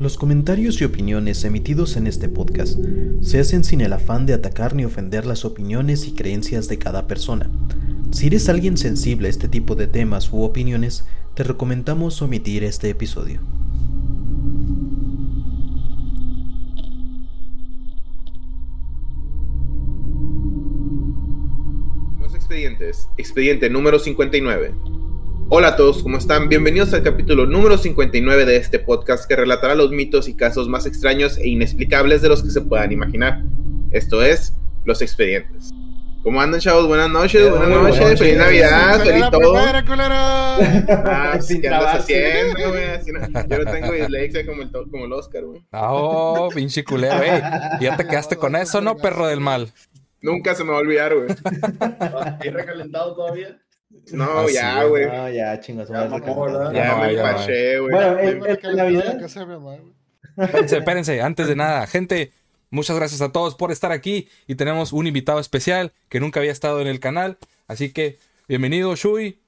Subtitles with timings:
[0.00, 2.78] Los comentarios y opiniones emitidos en este podcast
[3.20, 7.08] se hacen sin el afán de atacar ni ofender las opiniones y creencias de cada
[7.08, 7.50] persona.
[8.12, 12.90] Si eres alguien sensible a este tipo de temas u opiniones, te recomendamos omitir este
[12.90, 13.40] episodio.
[22.20, 23.08] Los expedientes.
[23.16, 24.97] Expediente número 59.
[25.50, 26.48] Hola a todos, ¿cómo están?
[26.48, 30.84] Bienvenidos al capítulo número 59 de este podcast que relatará los mitos y casos más
[30.86, 33.42] extraños e inexplicables de los que se puedan imaginar.
[33.90, 34.52] Esto es,
[34.84, 35.70] Los Expedientes.
[36.22, 36.86] ¿Cómo andan, chavos?
[36.86, 39.56] Buenas noches, buenas noches, feliz Navidad, feliz todo.
[39.56, 39.72] Ah,
[41.48, 42.84] ¿qué andas haciendo, güey?
[42.84, 45.64] Así no- Yo no tengo dislexia como el, como el Oscar, güey.
[45.72, 47.40] Oh, pinche culero, ey.
[47.80, 49.72] Ya te quedaste con eso, ¿no, perro del mal?
[50.20, 51.28] Nunca se me va a olvidar, güey.
[52.44, 53.56] ¿Y recalentado todavía?
[54.12, 55.06] No, Ah, ya, güey.
[55.06, 55.88] No, ya, chingas.
[55.88, 56.72] Ya, ¿verdad?
[56.72, 57.92] Ya me paché, güey.
[57.92, 59.18] Bueno, Me- el, el- el Navidad.
[60.36, 62.32] Espérense, espérense, antes de nada, gente,
[62.70, 66.52] muchas gracias a todos por estar aquí y tenemos un invitado especial que nunca había
[66.52, 69.40] estado en el canal, así que bienvenido, Shui,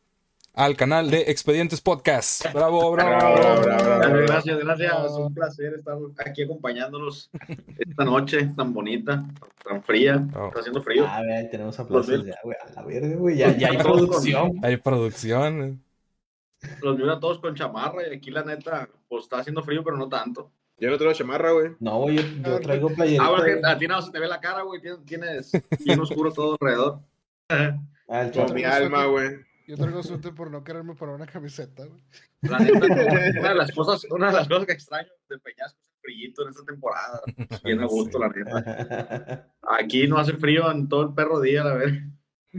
[0.60, 2.52] al canal de Expedientes Podcast.
[2.52, 3.10] Bravo, bravo.
[3.10, 4.16] Bravo, bravo, bravo.
[4.26, 5.10] Gracias, gracias.
[5.12, 7.30] Un placer estar aquí acompañándolos
[7.78, 9.24] esta noche tan bonita,
[9.64, 10.22] tan fría.
[10.36, 10.48] Oh.
[10.48, 11.06] Está haciendo frío.
[11.08, 12.58] A ver, tenemos aplausos ya, güey.
[12.62, 13.38] A la verga, güey.
[13.38, 14.52] Ya, ya hay producción.
[14.62, 15.82] Hay producción.
[16.82, 19.96] Los miro a todos con chamarra y aquí la neta, pues está haciendo frío, pero
[19.96, 20.50] no tanto.
[20.76, 21.70] Yo no traigo chamarra, güey.
[21.80, 23.24] No, güey, yo, yo traigo playerita.
[23.24, 23.60] Ah, güey.
[23.64, 24.82] a ti no se te ve la cara, güey.
[24.82, 27.00] Tienes, tienes bien oscuro todo alrededor.
[27.48, 28.54] Ah, el Con chavo.
[28.54, 29.49] mi alma, güey.
[29.70, 32.02] Yo traigo suerte por no quererme poner una camiseta, güey.
[32.40, 35.88] La neta, una, de las cosas, una de las cosas que extraño de Peñasco es
[35.90, 37.20] el frillito en esta temporada.
[37.64, 39.48] Bien a gusto, la neta.
[39.78, 42.00] Aquí no hace frío en todo el perro día, la verdad.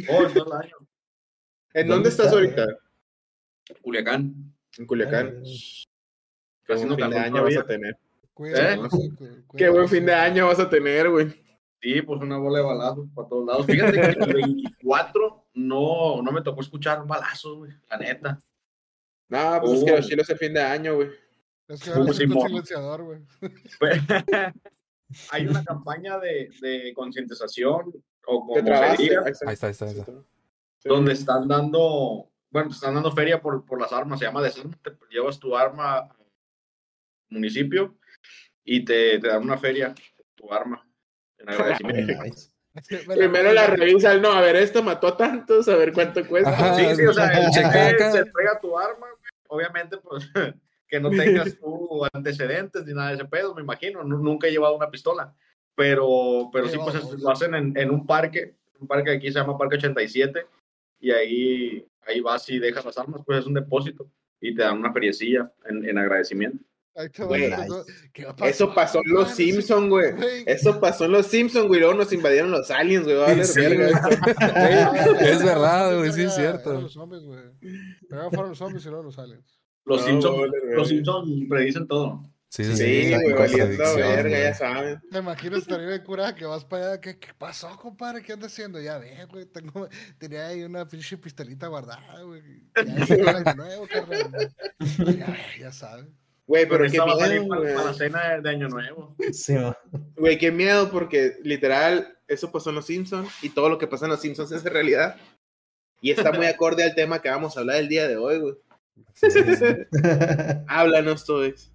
[0.08, 0.78] Oh, en todo el año.
[1.74, 2.66] ¿En ¿Dónde dónde estás está, ahorita?
[3.82, 4.56] Culiacán.
[4.78, 5.44] En Culiacán.
[6.66, 7.58] Qué Haciendo buen fin de año todavía.
[7.58, 7.98] vas a tener.
[8.34, 8.78] Cuídate, ¿Eh?
[8.90, 11.28] cuídate, Qué buen fin de año vas a tener, güey.
[11.82, 13.66] Sí, pues una bola de balazos para todos lados.
[13.66, 18.40] Fíjate que el 24 no, no me tocó escuchar balazos, güey, la neta.
[19.30, 21.10] No, pues es que los chilos el fin de año, güey.
[21.68, 23.22] Es que ahora el silenciador, güey.
[25.32, 27.94] Hay una campaña de, de concientización
[28.26, 29.50] o como se diga, Ahí está.
[29.50, 30.06] Ahí está, ahí está, ahí está.
[30.80, 30.90] Sí.
[30.90, 34.76] donde están dando, bueno, te están dando feria por, por las armas, se llama Desarma,
[34.82, 36.10] te llevas tu arma al
[37.30, 37.98] municipio
[38.64, 39.94] y te, te dan una feria,
[40.36, 40.86] tu arma,
[41.38, 42.14] en agradecimiento.
[43.08, 46.50] Primero la revisa, no, a ver, esto mató a tantos, a ver cuánto cuesta.
[46.52, 46.76] Ajá.
[46.76, 49.32] Sí, sí, o sea, el cheque se entrega tu arma, güey.
[49.48, 50.30] obviamente, pues,
[50.88, 54.52] que no tengas tú antecedentes ni nada de ese pedo, me imagino, Nu- nunca he
[54.52, 55.34] llevado una pistola,
[55.76, 59.58] pero, pero sí, pues, lo hacen en, en un parque, un parque aquí se llama
[59.58, 60.46] Parque 87,
[61.00, 64.08] y ahí, ahí vas y dejas las armas, pues es un depósito,
[64.40, 66.64] y te dan una feriecilla en, en agradecimiento.
[66.96, 70.14] Ahí te va, Güey, entonces, ¿qué va a Eso pasó en los Simpsons, güey.
[70.46, 71.80] Eso pasó en los Simpsons, güey.
[71.80, 73.16] Luego nos invadieron los aliens, güey.
[73.16, 74.14] Va a valer Sí, verga güey.
[75.00, 75.20] esto.
[75.22, 76.82] Es verdad, güey, sí, es cierto.
[76.82, 77.40] los zombies, güey.
[78.08, 79.60] Primero fueron los zombies y luego los aliens.
[79.86, 82.24] Los No, Simpsons, vale, Simpsons predicen todo.
[82.50, 83.10] Sí, sí, Sí, sí.
[83.14, 85.00] güey, valiendo verga, ya saben.
[85.10, 87.02] Te imaginas estaría de cura que vas para allá.
[87.02, 88.22] ¿Qué, qué pasó, compadre?
[88.22, 88.82] ¿Qué andas haciendo?
[88.82, 89.46] Ya ve, güey.
[89.46, 89.88] Tengo,
[90.18, 92.42] tenía ahí una pinche pistolita guardada, güey.
[92.76, 92.84] Ya
[93.56, 94.54] nuevo, carnal.
[94.98, 96.08] Ya, ve, ya sabes.
[96.52, 99.16] Güey, pero qué salir miedo, para, para la cena de, Año Nuevo.
[99.32, 99.56] Sí.
[100.18, 104.04] Güey, qué miedo, porque literal, eso pasó en los Simpsons y todo lo que pasa
[104.04, 105.16] en los Simpsons es realidad.
[106.02, 108.56] Y está muy acorde al tema que vamos a hablar el día de hoy, güey.
[109.14, 109.66] Sí, sí, sí.
[110.68, 111.72] Háblanos, todos.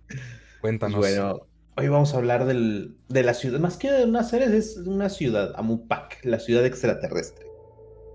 [0.60, 0.98] Cuéntanos.
[0.98, 1.46] Bueno,
[1.78, 3.58] hoy vamos a hablar del, de la ciudad.
[3.58, 7.46] Más que de una serie, es una ciudad, Amupac, la ciudad extraterrestre.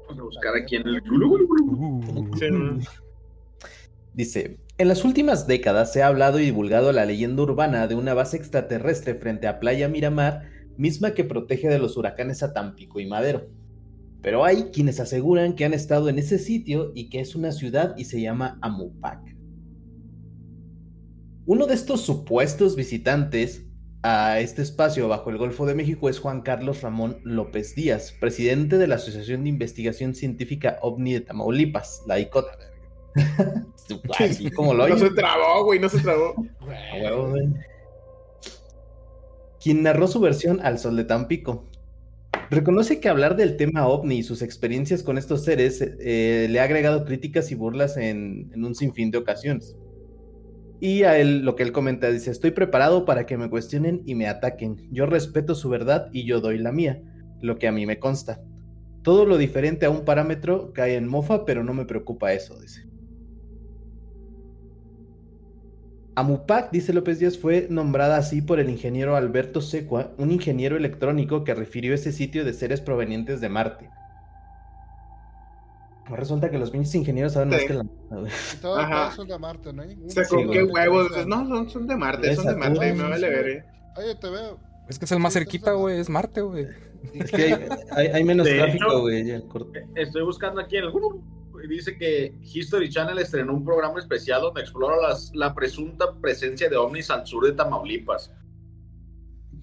[0.09, 1.01] Vamos a buscar aquí en el...
[1.11, 2.77] Uh, Sí, ¿no?
[4.13, 8.13] Dice, en las últimas décadas se ha hablado y divulgado la leyenda urbana de una
[8.13, 13.05] base extraterrestre frente a Playa Miramar, misma que protege de los huracanes a Tampico y
[13.05, 13.47] Madero.
[14.21, 17.95] Pero hay quienes aseguran que han estado en ese sitio y que es una ciudad
[17.97, 19.35] y se llama Amupac.
[21.45, 23.65] Uno de estos supuestos visitantes
[24.03, 28.77] a este espacio bajo el Golfo de México es Juan Carlos Ramón López Díaz, presidente
[28.77, 32.45] de la Asociación de Investigación Científica OVNI de Tamaulipas, la ICOT.
[34.19, 36.35] Así como lo No se trabó, güey, no se trabó.
[36.61, 37.47] A huevo, güey.
[39.61, 41.67] Quien narró su versión al sol de Tampico.
[42.49, 46.63] Reconoce que hablar del tema ovni y sus experiencias con estos seres eh, le ha
[46.63, 49.75] agregado críticas y burlas en, en un sinfín de ocasiones.
[50.81, 54.15] Y a él, lo que él comenta, dice, estoy preparado para que me cuestionen y
[54.15, 54.89] me ataquen.
[54.91, 57.01] Yo respeto su verdad y yo doy la mía,
[57.39, 58.41] lo que a mí me consta.
[59.03, 62.90] Todo lo diferente a un parámetro cae en mofa, pero no me preocupa eso, dice.
[66.21, 71.43] Amupac, dice López Díaz, fue nombrada así por el ingeniero Alberto Secua, un ingeniero electrónico
[71.43, 73.89] que refirió ese sitio de seres provenientes de Marte.
[76.07, 77.83] Pues resulta que los pinches ingenieros saben más que la...
[78.09, 78.31] güey.
[78.53, 79.01] Y todos, Ajá.
[79.03, 79.83] todos son de Marte, ¿no?
[79.83, 81.27] O sea, con qué huevos.
[81.27, 83.65] No, son, son de Marte, son de Marte, me no, vale ver.
[83.97, 84.59] Oye, te veo.
[84.89, 85.99] Es que es el más cerquita, güey.
[85.99, 86.67] Es Marte, güey.
[87.13, 89.25] Es que hay, hay- hay menos De tráfico, güey.
[89.25, 89.71] ya, corto.
[89.95, 90.93] Estoy buscando aquí en el y
[91.67, 96.77] dice que History Channel estrenó un programa especial donde explora las- la presunta presencia de
[96.77, 98.31] ovnis al sur de Tamaulipas.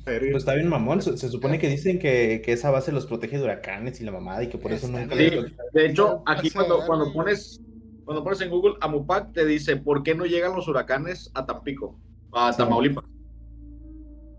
[0.05, 1.03] Pues está bien mamón.
[1.03, 4.13] Se, se supone que dicen que, que esa base los protege de huracanes y la
[4.13, 5.17] mamada y que por eso Está nunca...
[5.17, 7.61] Sí, los- de hecho, aquí cuando, cuando pones
[8.05, 11.99] cuando pones en Google Amupac te dice ¿por qué no llegan los huracanes a Tampico?
[12.33, 12.59] A Sí.
[12.59, 13.05] Tamaulipas.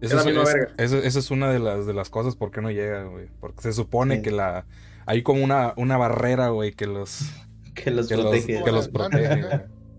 [0.02, 0.44] Eso la
[0.78, 3.28] es, eso una de las, de las cosas por qué no llega, güey.
[3.40, 4.22] Porque se supone Sí.
[4.24, 4.66] que la...
[5.06, 7.22] Hay como una, una barrera, güey, que los,
[7.84, 8.64] que los que los, protege.
[8.64, 9.44] que los Como la protege.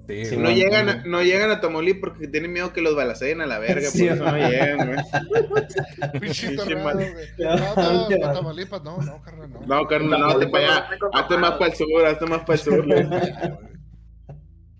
[0.08, 0.36] Sí, güey.
[0.38, 0.92] No no, llegan, no.
[0.92, 4.06] a, no llegan a Tamaulipas porque tienen miedo que los balaceen a la verga, Sí,
[4.06, 4.78] por eso no llegan,
[6.82, 7.26] mal- güey.
[7.38, 7.74] No, no,
[8.20, 9.60] para Tamaulipas, no, no, carnal, no.
[9.66, 10.88] No, carnal, no, hazte para allá.
[11.12, 12.84] Hazte más para el sur, hazte más para el sur.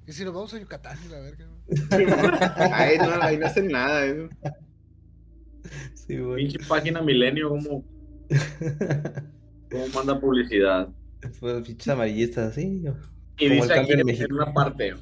[0.06, 1.46] Y si nos vamos a Yucatán y la verga.
[2.72, 4.04] Ay, no, ahí no hacen nada.
[4.04, 4.28] eso.
[5.94, 6.48] Sí, güey.
[6.48, 7.84] Pinche página Milenio, como
[9.94, 10.88] manda publicidad.
[11.40, 12.82] Pues, pinches amarillistas, sí.
[13.38, 14.94] Y Como dice aquí en una parte,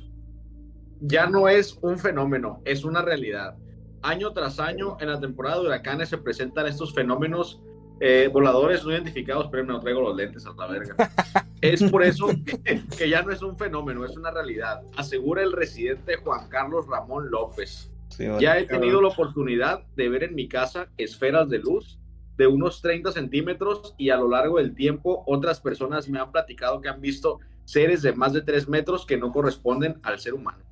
[1.01, 3.57] ya no es un fenómeno, es una realidad.
[4.03, 7.61] Año tras año, en la temporada de huracanes se presentan estos fenómenos
[8.01, 10.95] eh, voladores no identificados, pero no traigo los lentes a la verga.
[11.61, 15.51] Es por eso que, que ya no es un fenómeno, es una realidad, asegura el
[15.51, 17.91] residente Juan Carlos Ramón López.
[18.11, 18.27] Sí.
[18.39, 21.98] Ya he tenido la oportunidad de ver en mi casa esferas de luz
[22.39, 26.81] de unos 30 centímetros y a lo largo del tiempo otras personas me han platicado
[26.81, 30.65] que han visto seres de más de 3 metros que no corresponden al ser humano.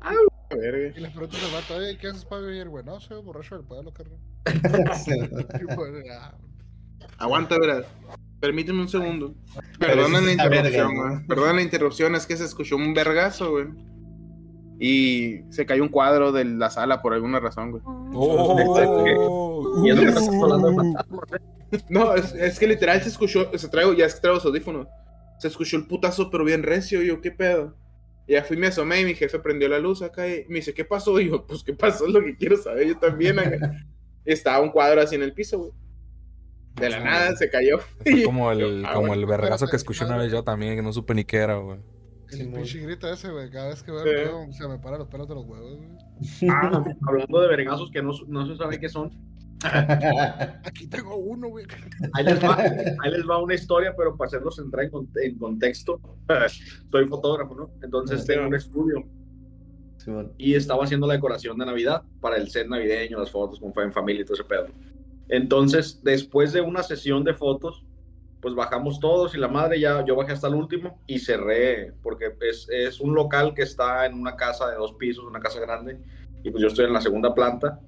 [0.00, 0.14] A
[0.56, 0.92] verga.
[0.96, 2.82] Y les pregunto al vato, ¿qué haces para vivir, güey?
[2.82, 4.18] No, soy borracho del pueblo, carnal.
[6.10, 6.34] Ah,
[7.18, 7.86] Aguanta, verás.
[8.40, 9.34] Permíteme un segundo.
[9.78, 11.26] Perdona la interrupción, güey.
[11.26, 13.66] Perdona la interrupción, es que se escuchó un vergazo, güey.
[14.82, 17.82] Y se cayó un cuadro de la sala por alguna razón, güey.
[18.14, 21.78] Oh, Y eso que no estamos hablando de fantasmas, ¿eh?
[21.90, 24.88] No, es, es que literal se escuchó, se traigo, ya es que traigo los audífonos.
[25.38, 27.02] Se escuchó el putazo, pero bien recio.
[27.02, 27.76] Y yo, ¿qué pedo?
[28.26, 30.72] Y ya fui, me asomé y mi jefe prendió la luz acá y me dice,
[30.72, 31.20] ¿qué pasó?
[31.20, 32.06] Y yo, pues, ¿qué pasó?
[32.06, 33.38] Es lo que quiero saber yo también.
[33.38, 33.72] acá.
[34.24, 35.70] Estaba un cuadro así en el piso, güey.
[36.76, 37.80] De la nada se cayó.
[38.02, 39.20] Fue como el, Ah, como bueno.
[39.22, 41.78] el vergazo que escuché una vez yo también, que no supe ni qué era, güey.
[42.32, 43.50] El pinche grito ese, güey.
[43.50, 44.08] Cada vez que veo Sí.
[44.08, 46.50] el video, se me paran los pelos de los huevos, güey.
[46.50, 49.10] Ah, hablando de vergazos que no, no se sabe qué son.
[50.64, 51.66] Aquí tengo uno, güey.
[52.14, 54.90] Ahí les, va, ahí les va una historia, pero para hacerlos entrar en,
[55.22, 56.00] en contexto,
[56.90, 57.70] soy fotógrafo, ¿no?
[57.82, 59.04] Entonces Sí, tengo un estudio
[59.98, 60.30] Sí, bueno.
[60.38, 63.92] y estaba haciendo la decoración de Navidad para el set navideño, las fotos con en
[63.92, 64.68] familia y todo ese pedo.
[65.28, 67.84] Entonces, después de una sesión de fotos,
[68.40, 72.34] pues bajamos todos y la madre ya, yo bajé hasta el último y cerré, porque
[72.40, 76.00] es, es un local que está en una casa de dos pisos, una casa grande,
[76.42, 77.80] y pues yo estoy en la segunda planta,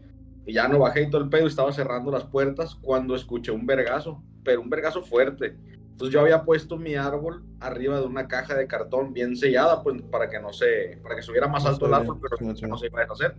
[0.44, 3.50] y ya no bajé y todo el pedo, y estaba cerrando las puertas cuando escuché
[3.50, 5.56] un vergazo, pero un vergazo fuerte.
[5.92, 10.02] Entonces yo había puesto mi árbol arriba de una caja de cartón bien sellada, pues
[10.02, 12.36] para que no se, para que subiera más alto el árbol, pero
[12.68, 13.36] no se iba a deshacer.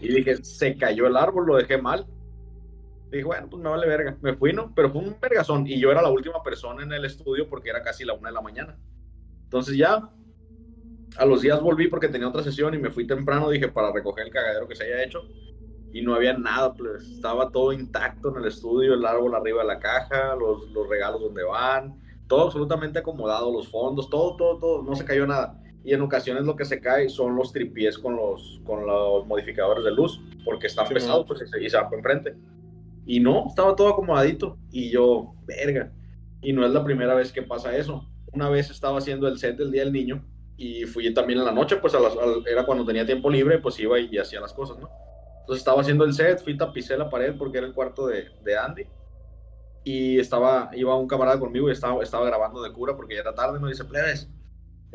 [0.00, 2.06] Y dije, se cayó el árbol, lo dejé mal.
[3.16, 4.16] Dije, bueno, pues me vale verga.
[4.20, 4.72] Me fui, ¿no?
[4.74, 5.66] Pero fue un vergazón.
[5.66, 8.34] Y yo era la última persona en el estudio porque era casi la una de
[8.34, 8.78] la mañana.
[9.44, 10.10] Entonces ya,
[11.16, 14.26] a los días volví porque tenía otra sesión y me fui temprano, dije, para recoger
[14.26, 15.22] el cagadero que se haya hecho.
[15.92, 19.68] Y no había nada, pues estaba todo intacto en el estudio, el árbol arriba de
[19.68, 24.82] la caja, los, los regalos donde van, todo absolutamente acomodado, los fondos, todo, todo, todo,
[24.82, 25.58] no se cayó nada.
[25.84, 29.84] Y en ocasiones lo que se cae son los tripiés con los, con los modificadores
[29.84, 32.34] de luz, porque están Sí, pesados pues, y se, van para enfrente.
[33.06, 34.58] Y no, estaba todo acomodadito.
[34.70, 35.92] Y yo, verga.
[36.42, 38.06] Y no es la primera vez que pasa eso.
[38.32, 40.24] Una vez estaba haciendo el set del Día del Niño
[40.56, 41.94] y fui también en la noche, pues
[42.50, 44.90] era cuando tenía tiempo libre, pues iba y hacía las cosas, ¿no?
[45.40, 48.58] Entonces estaba haciendo el set, fui tapicé la pared porque era el cuarto de, de
[48.58, 48.86] Andy.
[49.84, 53.34] Y estaba, iba un camarada conmigo y estaba, estaba grabando de cura porque ya era
[53.34, 53.60] tarde.
[53.62, 54.28] Y dice, plebes,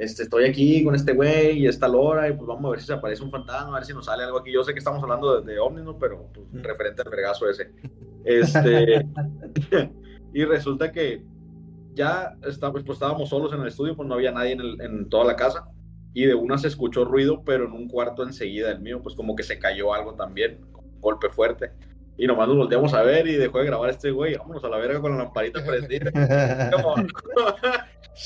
[0.03, 2.87] este, estoy aquí con este güey y esta lora y pues vamos a ver si
[2.87, 4.51] se aparece un fantasma, a ver si nos sale algo aquí.
[4.51, 5.97] Yo sé que estamos hablando de, de ovnis, ¿no?
[5.99, 6.63] Pero pues, Mm.
[6.63, 7.71] referente al vergazo ese.
[8.25, 9.05] Este,
[10.33, 11.23] y resulta que
[11.93, 14.81] ya está, pues, pues, estábamos solos en el estudio, pues no había nadie en, el-
[14.81, 15.65] en toda la casa.
[16.13, 19.35] Y de una se escuchó ruido, pero en un cuarto enseguida del mío, pues como
[19.35, 21.71] que se cayó algo también, un golpe fuerte.
[22.17, 24.77] Y nomás nos volteamos a ver y dejó de grabar este güey, vámonos a la
[24.77, 26.11] verga con la lamparita prendida.
[26.71, 26.95] Como,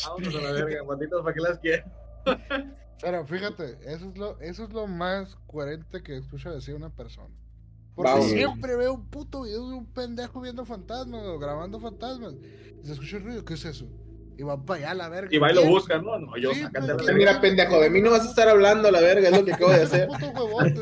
[0.03, 1.85] vámonos a la verga, patitas, ¿para qué las quieren?
[3.01, 7.33] Pero fíjate, eso es lo, eso es lo más coherente que escucho decir una persona.
[7.95, 8.25] Porque Vamos.
[8.27, 12.33] siempre veo un puto video de un pendejo viendo fantasmas o grabando fantasmas.
[12.83, 13.87] Y se escucha el ruido, ¿qué es eso?
[14.37, 15.29] Y va para allá a la verga.
[15.31, 15.73] Y va y lo ¿Quién?
[15.73, 16.19] busca, ¿no?
[16.19, 17.13] No, yo, Sí, la pues, verga.
[17.13, 19.71] Mira, pendejo, de mí no vas a estar hablando, la verga, es lo que acabo
[19.71, 20.07] de hacer.
[20.07, 20.73] Puto huevón,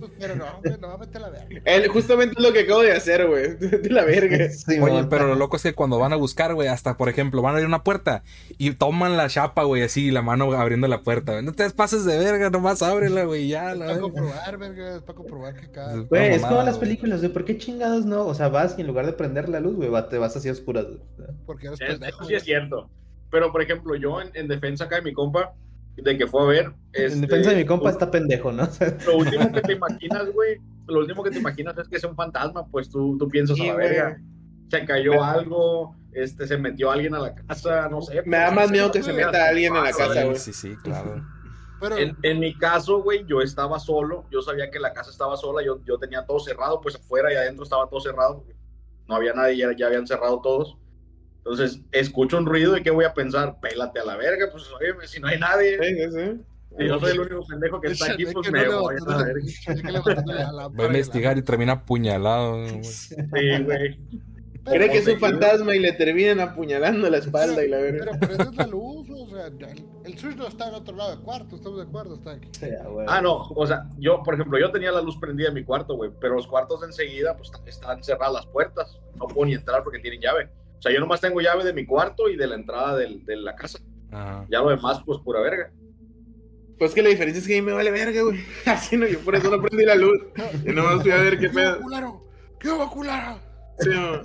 [0.00, 1.60] pues, pero no, hombre, no va a meter la verga.
[1.64, 3.54] Él, justamente es lo que acabo de hacer, güey.
[3.58, 4.48] De la verga.
[4.50, 7.40] Sí, Oye, pero lo loco es que cuando van a buscar, güey, hasta por ejemplo,
[7.42, 8.24] van a abrir una puerta
[8.58, 11.32] y toman la chapa, güey, así, la mano abriendo la puerta.
[11.32, 11.44] güey.
[11.44, 14.00] No te pases de verga, nomás ábrela, güey, ya, Es la para verga.
[14.02, 15.92] comprobar, verga, es para comprobar que cada...
[15.94, 16.80] Pues, Güey, es como las güey.
[16.80, 18.26] películas, de ¿por qué chingados no?
[18.26, 20.48] O sea, vas y en lugar de prender la luz, güey, va- te vas así
[20.48, 20.86] a oscuras.
[20.86, 20.98] güey.
[21.46, 22.18] Porque eres Es- pendejo.
[22.22, 22.87] Eso sí es cierto.
[23.30, 25.52] Pero, por ejemplo, yo en, en defensa acá de mi compa,
[25.96, 26.72] de que fue a ver.
[26.92, 28.66] En este, defensa de mi compa lo- está pendejo, ¿no?
[28.66, 32.04] Sea, Lo último que te imaginas, güey, lo último que te imaginas es que es
[32.04, 34.18] un fantasma, pues tú, tú piensas Sí, a la verga.
[34.70, 38.22] Se cayó algo, este, se metió alguien a la casa, no sé.
[38.24, 40.36] Me da pues, más miedo que se meta alguien en la casa, güey.
[40.36, 41.22] sí, sí, claro.
[41.80, 45.36] Pero, En, en mi caso, güey, yo estaba solo, yo sabía que la casa estaba
[45.36, 48.44] sola, yo, yo tenía todo cerrado, pues afuera y adentro estaba todo cerrado,
[49.06, 50.76] no había nadie, ya, ya habían cerrado todos.
[51.38, 53.58] Entonces, escucho un ruido y ¿qué voy a pensar?
[53.60, 55.78] Pélate a la verga, pues oye, si no hay nadie,
[56.76, 59.24] Sí, y yo soy el único pendejo que está aquí, pues me voy a la
[59.24, 60.68] verga.
[60.78, 62.60] Va a investigar y termina apuñalado.
[62.60, 62.84] güey.
[62.84, 63.98] Sí, güey.
[64.64, 68.04] Cree que es un fantasma y le terminan apuñalando la espalda y la verga.
[68.04, 70.94] Pero, pero esa es la luz, o sea, el, el switch no está en otro
[70.94, 72.48] lado del cuarto, estamos de acuerdo, está aquí.
[72.52, 72.66] sí,
[73.06, 75.96] ah, no, o sea, yo, por ejemplo, yo tenía la luz prendida en mi cuarto,
[75.96, 79.82] güey, pero los cuartos de enseguida, pues están cerradas las puertas, no puedo ni entrar
[79.82, 80.50] porque tienen llave.
[80.78, 83.36] O sea, yo nomás tengo llave de mi cuarto y de la entrada del- de
[83.36, 83.78] la casa.
[84.10, 84.46] Ajá.
[84.50, 85.70] Ya lo demás, pues pura verga.
[86.78, 88.38] Pues que la diferencia es que a mí me vale verga, güey.
[88.66, 90.18] Así no, yo por eso no prendí la luz.
[90.64, 91.78] Y nomás fui a ver qué ¿Qué hubo, pedo.
[92.60, 93.40] ¿Qué culero?
[93.80, 94.22] Sí, no.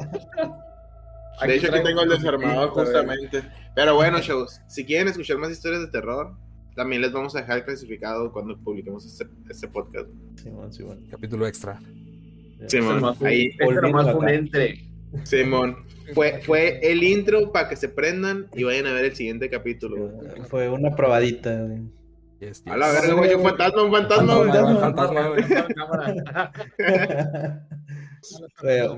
[1.48, 3.44] De hecho, aquí tengo el desarmador justamente.
[3.76, 6.36] Pero bueno, shows, si quieren escuchar más historias de terror,
[6.76, 10.08] también les vamos a dejar clasificado cuando publiquemos este, este podcast.
[10.36, 11.08] Simón, Simón.
[11.10, 11.80] Capítulo extra.
[11.80, 14.34] Simón, Este nomás fue- ahí, este nomás fue un acá.
[14.34, 14.88] entre.
[15.24, 15.78] Simón.
[16.14, 20.10] Fue, fue el intro para que se prendan y vayan a ver el siguiente capítulo.
[20.10, 20.42] güey.
[20.50, 21.82] Fue una probadita, güey.
[22.40, 23.02] Yes, A la yes.
[23.02, 24.52] verga, güey, un fantasma, un fantasma, güey.
[24.52, 24.80] Fantasma.
[24.82, 25.44] Fantasma, güey.
[25.76, 26.74] Cámara.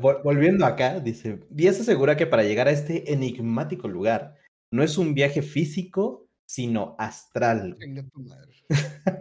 [0.02, 4.36] Vol- volviendo acá, dice, Díaz asegura que para llegar a este enigmático lugar
[4.72, 7.78] no es un viaje físico, sino astral.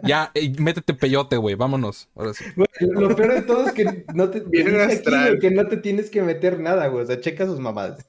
[0.01, 1.53] Ya, métete peyote, güey.
[1.53, 2.09] Vámonos.
[2.15, 2.43] Ahora sí.
[2.55, 6.23] Güey, Lo peor de todo es que no te, aquí, que no te tienes que
[6.23, 7.03] meter nada, güey.
[7.03, 8.03] O sea, checa sus mamadas.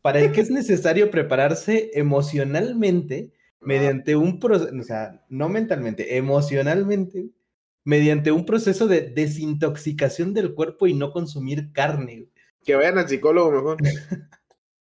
[0.00, 7.28] Para el que es necesario prepararse emocionalmente mediante un proceso, o sea, no mentalmente, emocionalmente,
[7.84, 12.14] mediante un proceso de desintoxicación del cuerpo y no consumir carne.
[12.16, 12.30] güey.
[12.64, 13.76] Que vayan al psicólogo mejor.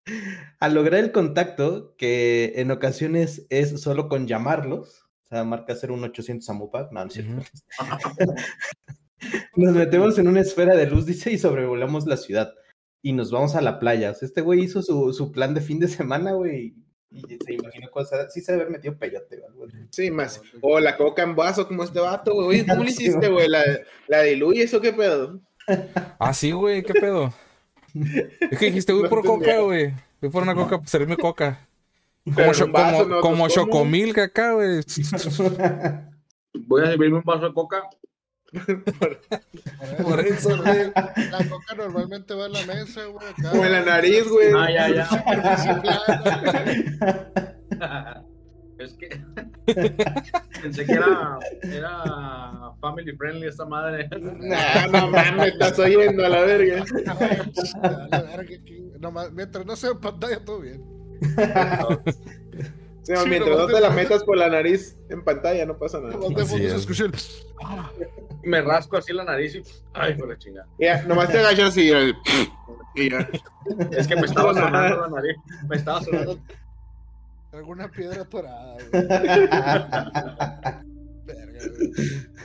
[0.60, 6.50] Al lograr el contacto, que en ocasiones es solo con llamarlos, o sea, marca 01800
[6.50, 7.44] Amupac, no, no es cierto.
[9.56, 12.54] Nos metemos en una esfera de luz, dice, y sobrevolamos la ciudad.
[13.02, 14.12] Y nos vamos a la playa.
[14.12, 16.76] O sea, este güey hizo su, su plan de fin de semana, güey.
[17.10, 18.34] Y se imaginó cosas.
[18.34, 19.78] Sí se debe haber metido peyote, algo así.
[19.92, 20.42] Sí, más.
[20.62, 22.66] O la coca en vaso como este vato, güey.
[22.68, 23.48] ¿cómo le hiciste, güey?
[23.48, 23.64] ¿La,
[24.08, 25.42] la diluyes o qué pedo?
[26.20, 26.84] Ah, sí, güey.
[26.84, 27.34] ¿Qué pedo?
[28.52, 29.94] Es que dijiste, voy por coca, güey.
[30.22, 31.60] Voy por una coca, pues servirme coca.
[32.24, 33.22] Como, cho- vaso, como, ¿no?
[33.22, 33.66] como Pues, ¿cómo?
[33.68, 34.82] chocomilk acá, güey.
[36.68, 37.84] Voy a servirme un vaso de coca.
[40.04, 40.92] Por eso, güey.
[40.96, 43.28] La coca normalmente va en la mesa, güey.
[43.52, 44.48] Como en la nariz, güey.
[44.56, 45.08] Ah, ya, ya.
[48.80, 49.10] Es que
[50.62, 54.10] pensé que era, era family friendly esta madre.
[54.22, 56.84] Nah, no mames, estás oyendo a la verga.
[57.82, 58.92] A la verga, aquí.
[59.00, 60.84] Nomás, mientras no sea en pantalla, todo bien.
[63.04, 66.14] Sí, Sí, mientras no te la metas por la nariz en pantalla, no pasa nada.
[66.14, 67.12] El...
[68.44, 69.64] Me rasco así la nariz y.
[69.94, 70.68] Ay, por la chingada.
[70.78, 71.90] Ya, nomás te agachas y,
[72.96, 73.30] y ya.
[73.92, 75.38] Es que me estaba sonando la nariz.
[75.70, 76.38] Me estaba sonando.
[77.58, 78.86] Alguna piedra atorada, güey.
[81.26, 82.38] Verga, güey.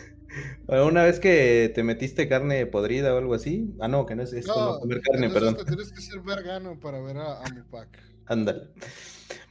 [0.68, 3.74] Una vez que te metiste carne podrida o algo así.
[3.80, 5.56] Ah, no, que no es esto, no, comer carne, perdón.
[5.56, 7.88] te tienes que ser vergano para ver a, a Mupac.
[8.26, 8.70] Ándale.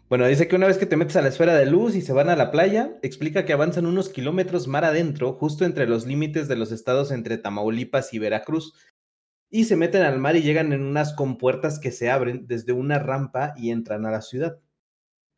[0.09, 2.11] Bueno, dice que una vez que te metes a la esfera de luz y se
[2.11, 6.47] van a la playa, explica que avanzan unos kilómetros mar adentro, justo entre los límites
[6.47, 8.73] de los estados entre Tamaulipas y Veracruz,
[9.49, 12.99] y se meten al mar y llegan en unas compuertas que se abren desde una
[12.99, 14.59] rampa y entran a la ciudad.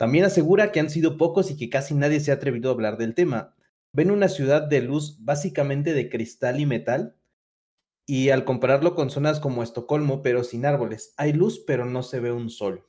[0.03, 2.97] También asegura que han sido pocos y que casi nadie se ha atrevido a hablar
[2.97, 3.55] del tema.
[3.93, 7.15] Ven una ciudad de luz básicamente de cristal y metal,
[8.05, 12.19] y al compararlo con zonas como Estocolmo, pero sin árboles, hay luz, pero no se
[12.19, 12.85] ve un sol.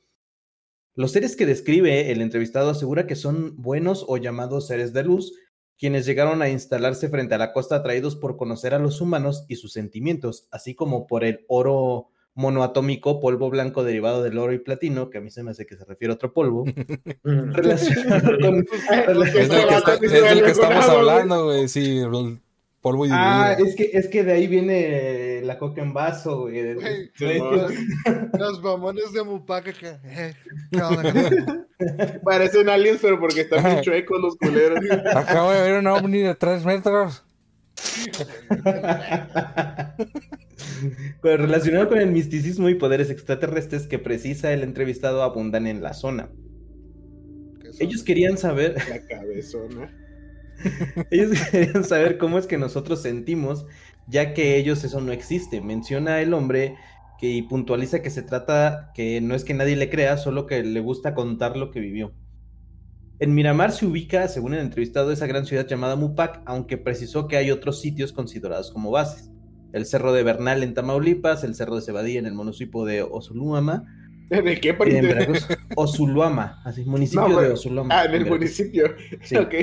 [0.93, 5.39] Los seres que describe el entrevistado asegura que son buenos o llamados seres de luz,
[5.77, 9.55] quienes llegaron a instalarse frente a la costa atraídos por conocer a los humanos y
[9.55, 15.09] sus sentimientos, así como por el oro monoatómico, polvo blanco derivado del oro y platino,
[15.09, 16.65] que a mí se me hace que se refiere a otro polvo,
[17.23, 18.59] relacionado con...
[18.59, 21.67] Es del que, está- es del que estamos hablando, güey.
[21.69, 22.39] Sí, el
[22.81, 26.73] polvo y Ah, es que, es que de ahí viene la coca en vaso, güey.
[26.75, 26.83] Los,
[28.39, 29.99] los mamones de Mupac acá.
[30.03, 30.33] Eh.
[32.23, 34.79] Parecen aliens, pero porque están bien chuecos los culeros.
[35.15, 37.23] Acabo de ver un ovni de tres metros.
[41.21, 46.29] Relacionado con el misticismo y poderes extraterrestres que precisa el entrevistado abundan en la zona.
[47.79, 49.93] Ellos querían saber, La cabezona.
[51.11, 53.65] ellos querían saber cómo es que nosotros sentimos,
[54.07, 55.61] ya que ellos eso no existe.
[55.61, 56.75] Menciona el hombre
[57.19, 60.63] que y puntualiza que se trata que no es que nadie le crea, solo que
[60.63, 62.13] le gusta contar lo que vivió.
[63.19, 67.37] En Miramar se ubica, según el entrevistado, esa gran ciudad llamada Mupac, aunque precisó que
[67.37, 69.31] hay otros sitios considerados como bases.
[69.73, 73.85] El Cerro de Bernal en Tamaulipas, el Cerro de Cebadilla en el municipio de Osuluama,
[74.29, 75.01] ¿De qué en parte?
[75.01, 75.45] Veracruz,
[75.75, 77.49] Osuluama, así, municipio No, de.
[77.51, 77.99] Osuluama.
[77.99, 78.95] Ah, en el municipio.
[79.21, 79.35] Sí.
[79.37, 79.53] Ok.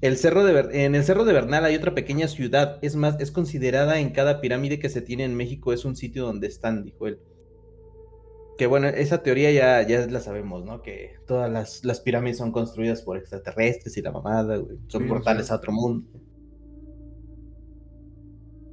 [0.00, 3.18] El cerro de Ber- en el Cerro de Bernal hay otra pequeña ciudad, es más,
[3.20, 6.84] es considerada en cada pirámide que se tiene en México, es un sitio donde están,
[6.84, 7.20] dijo él.
[8.58, 10.82] Que bueno, esa teoría ya, ya la sabemos, ¿no?
[10.82, 14.78] Que todas las, las pirámides son construidas por extraterrestres y la mamada, güey.
[14.88, 15.52] Son Sí, portales sí.
[15.52, 16.06] a otro mundo.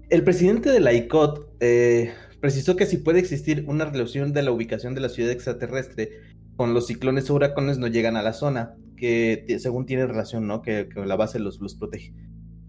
[0.09, 4.51] El presidente de la ICOT eh, precisó que si puede existir una relación de la
[4.51, 6.09] ubicación de la ciudad extraterrestre
[6.55, 10.61] con los ciclones o huracanes no llegan a la zona, que según tiene relación, ¿no?
[10.61, 12.13] Que, que la base los, los protege.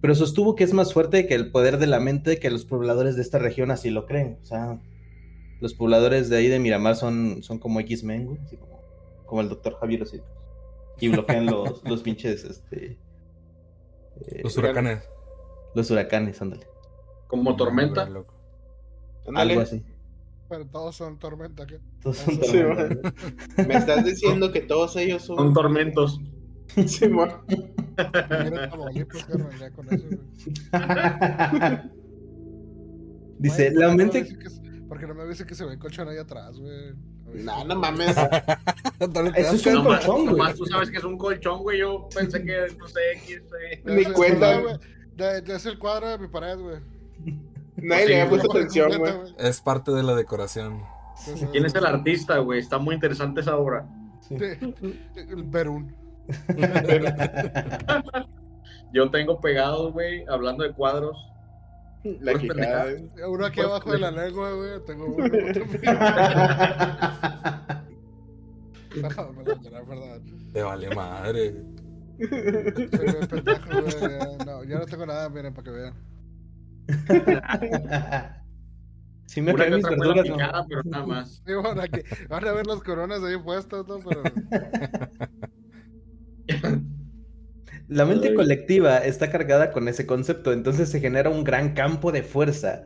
[0.00, 3.16] Pero sostuvo que es más fuerte que el poder de la mente que los pobladores
[3.16, 4.38] de esta región así lo creen.
[4.42, 4.78] O sea,
[5.60, 8.80] los pobladores de ahí de Miramar son, son como X-Men, güey, así como,
[9.26, 10.20] como el doctor Javier así.
[11.00, 12.98] Y bloquean los, los pinches, este...
[14.26, 15.02] eh, Los huracanes.
[15.74, 16.69] los huracanes, ándale.
[17.30, 18.08] Como tormenta.
[19.34, 19.84] Algo así.
[20.48, 21.78] Pero todos son tormenta, ¿qué?
[22.02, 23.12] Todos son Sí, tormentas.
[23.68, 25.54] Me estás diciendo que todos ellos Son son.
[25.54, 26.20] tormentos.
[26.86, 27.28] Sí, güey.
[33.38, 34.22] Dice, la ¿por qué no me mente...
[34.22, 36.92] dice que se- Porque no me dice que se ve el colchón ahí atrás, güey.
[37.44, 38.16] No, no mames.
[39.36, 40.26] Eso es un colchón, güey.
[40.26, 41.78] nomás tú sabes que es un colchón, güey.
[41.80, 43.42] Yo pensé que, no sé, X.
[43.84, 44.74] Ni Ese- cuenta, güey,
[45.16, 46.76] de- de- Es el cuadro de mi pared, güey.
[47.82, 49.12] Nadie le había puesto atención, güey.
[49.38, 50.82] Es parte de la decoración.
[51.52, 52.60] ¿Quién es el artista, güey?
[52.60, 53.86] Está muy interesante esa obra.
[54.20, 54.36] Sí.
[55.16, 55.94] El Perún.
[58.92, 61.16] Yo tengo pegados, güey, hablando de cuadros.
[62.02, 62.32] La.
[63.28, 64.84] Uno aquí abajo de la lengua, güey.
[64.86, 65.24] Tengo uno.
[69.86, 70.50] perdón.
[70.52, 71.54] Te vale madre.
[72.18, 74.00] Soy bien pendejo, güey.
[74.00, 75.94] ya, No, yo no tengo nada, miren, para que vean.
[79.26, 80.34] Si me que mis verduras, no.
[80.34, 81.42] picada, pero nada más.
[81.46, 84.02] Sí, bueno, aquí, van a ver las coronas ahí puestas, ¿no?
[84.02, 84.32] Pero
[87.88, 88.34] La mente Ay.
[88.34, 92.84] colectiva está cargada con ese concepto, entonces se genera un gran campo de fuerza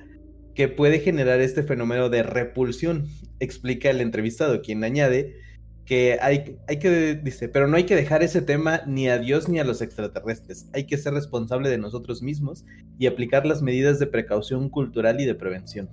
[0.55, 5.44] que puede generar este fenómeno de repulsión, explica el entrevistado, quien añade
[5.85, 9.49] que hay, hay que, dice, pero no hay que dejar ese tema ni a Dios
[9.49, 12.65] ni a los extraterrestres, hay que ser responsable de nosotros mismos
[12.99, 15.89] y aplicar las medidas de precaución cultural y de prevención.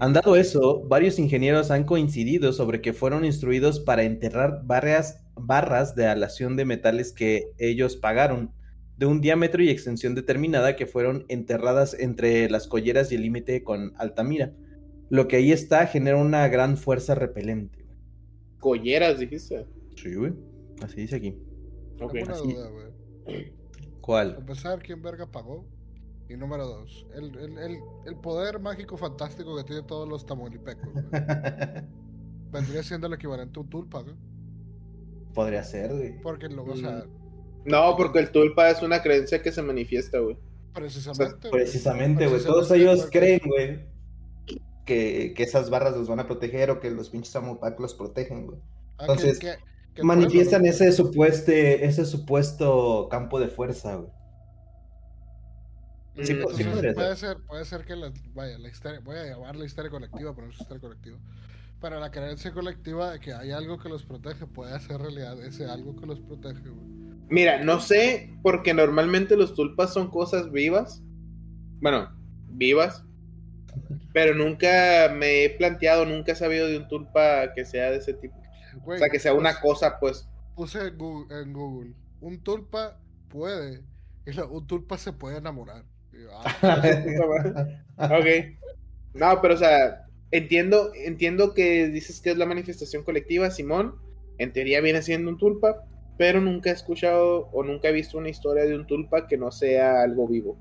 [0.00, 5.94] Han dado eso, varios ingenieros han coincidido sobre que fueron instruidos para enterrar barras, barras
[5.94, 8.50] de alación de metales que ellos pagaron,
[8.96, 13.62] de un diámetro y extensión determinada que fueron enterradas entre las colleras y el límite
[13.62, 14.52] con Altamira.
[15.10, 17.79] Lo que ahí está genera una gran fuerza repelente.
[18.60, 19.66] Colleras, dijiste.
[19.96, 20.32] Sí, güey.
[20.82, 21.36] Así dice aquí.
[22.00, 22.14] Ok.
[22.28, 22.52] así.
[22.52, 23.52] duda, güey.
[24.00, 24.36] ¿Cuál?
[24.38, 25.66] empezar, ¿quién verga pagó?
[26.28, 30.88] Y número dos, el, el, el, el poder mágico fantástico que tienen todos los tamaulipecos,
[30.92, 31.04] güey.
[32.52, 34.14] Vendría siendo el equivalente a un tulpa, güey.
[35.34, 36.20] Podría ser, güey.
[36.20, 37.04] Porque luego, o sea,
[37.64, 40.36] No, porque el tulpa es una creencia que se manifiesta, güey.
[40.72, 41.48] precisamente.
[41.48, 41.62] güey.
[41.62, 42.42] Precisamente, güey.
[42.44, 43.80] Todos ellos creen, güey,
[44.84, 48.46] que, que esas barras los van a proteger o que los pinches Amopac los protegen,
[48.46, 48.58] güey.
[48.98, 49.40] Ah, entonces,
[50.02, 54.10] Manifiestan ese supuesto, ese supuesto campo de fuerza, güey.
[56.22, 57.16] Sí, podría puede ser.
[57.16, 60.46] ser, puede ser que la, vaya, la histeria, voy a llamar la histeria colectiva, pero
[60.46, 61.18] no es histeria colectiva.
[61.80, 65.64] Para la creencia colectiva de que hay algo que los protege, puede hacer realidad ese
[65.66, 67.00] algo que los protege, güey.
[67.30, 71.02] Mira, no sé, porque normalmente los tulpas son cosas vivas.
[71.80, 72.10] Bueno,
[72.48, 73.04] vivas.
[74.12, 78.14] Pero nunca me he planteado, nunca he sabido de un tulpa que sea de ese
[78.14, 78.36] tipo.
[78.84, 80.28] Güey, O sea, que sea una puse- cosa, pues.
[80.56, 83.82] Puse en Google, en Google, un tulpa puede.
[84.50, 85.84] Un tulpa se puede enamorar.
[86.12, 86.82] Yo, ah,
[88.18, 88.26] Ok.
[89.14, 93.96] No, pero o sea, entiendo, entiendo que dices que es la manifestación colectiva, Simón.
[94.38, 95.84] En teoría viene siendo un tulpa,
[96.16, 99.50] pero nunca he escuchado o nunca he visto una historia de un tulpa que no
[99.50, 100.58] sea algo vivo.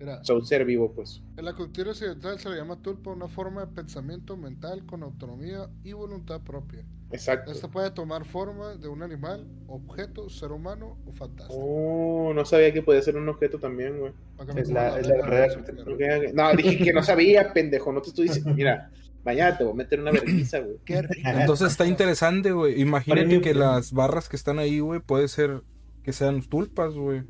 [0.00, 1.22] Mira, O sea, un ser vivo, pues.
[1.36, 5.68] en la cultura occidental se le llama tulpa una forma de pensamiento mental con autonomía
[5.84, 6.84] y voluntad propia.
[7.12, 7.50] Exacto.
[7.50, 11.60] Esta puede tomar forma de un animal, objeto, ser humano o fantástico.
[11.60, 14.12] Oh, no sabía que podía ser un objeto también, güey.
[14.56, 17.92] Es la- es la verdadera no dije que no sabía, pendejo.
[17.92, 18.54] No te estoy diciendo.
[18.54, 18.90] Mira,
[19.24, 20.76] mañana te voy a meter una vergüenza, güey.
[21.24, 22.80] Entonces está interesante, güey.
[22.80, 25.62] Imagínate que las barras que están ahí, güey, puede ser
[26.04, 27.24] que sean tulpas, güey.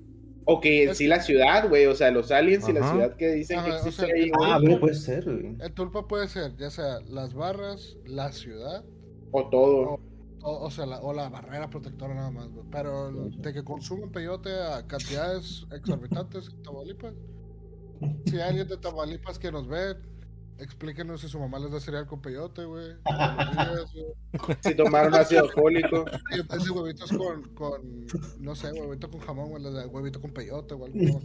[0.47, 1.87] O que en sí la ciudad, güey.
[1.87, 2.93] O sea, los aliens y la Ajá.
[2.93, 4.31] ciudad que dicen que Ajá, o existe sea, ahí.
[4.43, 5.57] Ah, güey, puede ser, güey.
[5.61, 8.85] El tulpa puede ser ya sea las barras, la ciudad,
[9.33, 10.01] O todo.
[10.43, 12.65] o, o sea, la, o la barrera protectora nada más, güey.
[12.71, 17.15] Pero de que consumen peyote a cantidades exorbitantes en Tamaulipas.
[18.27, 19.95] Si hay alguien de Tamaulipas que nos ve,
[20.61, 22.93] explíquenos si su mamá les da cereal con peyote, güey.
[24.61, 26.05] Si tomaron ácido fólico.
[26.37, 28.07] Y en vez de huevitos con, con,
[28.39, 31.21] no sé, huevito con jamón, güey, huevito con peyote o algo.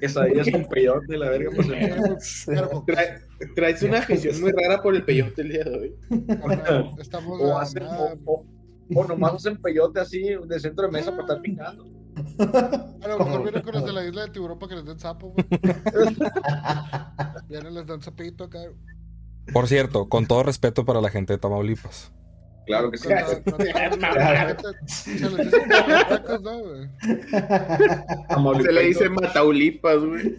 [0.00, 1.50] Quesadillas con peyote la verga.
[1.54, 1.68] Pues,
[2.86, 3.20] Trae-
[3.54, 5.94] traes una afición muy rara por el peyote el día de hoy.
[7.00, 7.84] Estamos o, hacen,
[8.24, 8.44] o-
[8.94, 11.84] o nomás hacen peyote así de centro de mesa para estar picando.
[12.38, 14.98] A lo mejor vienen con los de la isla del tiburón para que les den
[14.98, 15.46] sapo, güey.
[17.48, 18.60] Vienen, les dan sapito acá.
[19.52, 22.12] Por cierto, con todo respeto para la gente de Tamaulipas.
[22.66, 23.08] Claro que sí.
[28.62, 30.36] Se le dice Mataulipas, güey.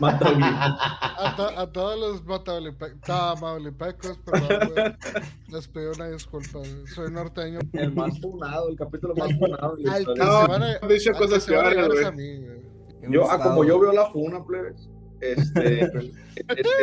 [0.00, 2.22] Mata un A, to- a todos los
[3.04, 4.94] tamaulipecos, perdón, güey.
[5.48, 6.86] Les pido una disculpa, güey.
[6.94, 7.60] Soy norteño.
[7.72, 9.76] El más funado, el capítulo más funado.
[9.90, 10.14] Al que.
[10.14, 12.04] No, se van a, han dicho cosas se van a peores, güey.
[12.04, 13.12] a mí, güey.
[13.12, 14.88] Yo, ah, como yo veo la funa, plebes,
[15.20, 15.92] este, es,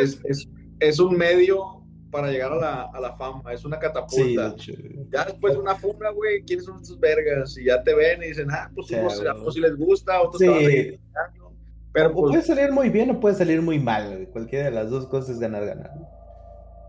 [0.00, 0.48] es, es,
[0.80, 1.82] es un medio
[2.16, 4.48] para llegar a la, a la fama, es una Sí, catapulta.
[4.50, 4.72] de hecho.
[5.12, 7.56] ya después de una funa, güey, ¿quiénes son estos vergas?
[7.58, 10.20] Y ya te ven y dicen, ah, pues Sí, unos, a unos sí les gusta,
[10.22, 10.46] otros Sí.
[10.46, 11.52] te van reivindicando.
[11.92, 14.26] Pero O puede pues salir muy bien o puede salir muy mal, güey.
[14.26, 15.90] Cualquiera de las dos cosas es ganar, ganar.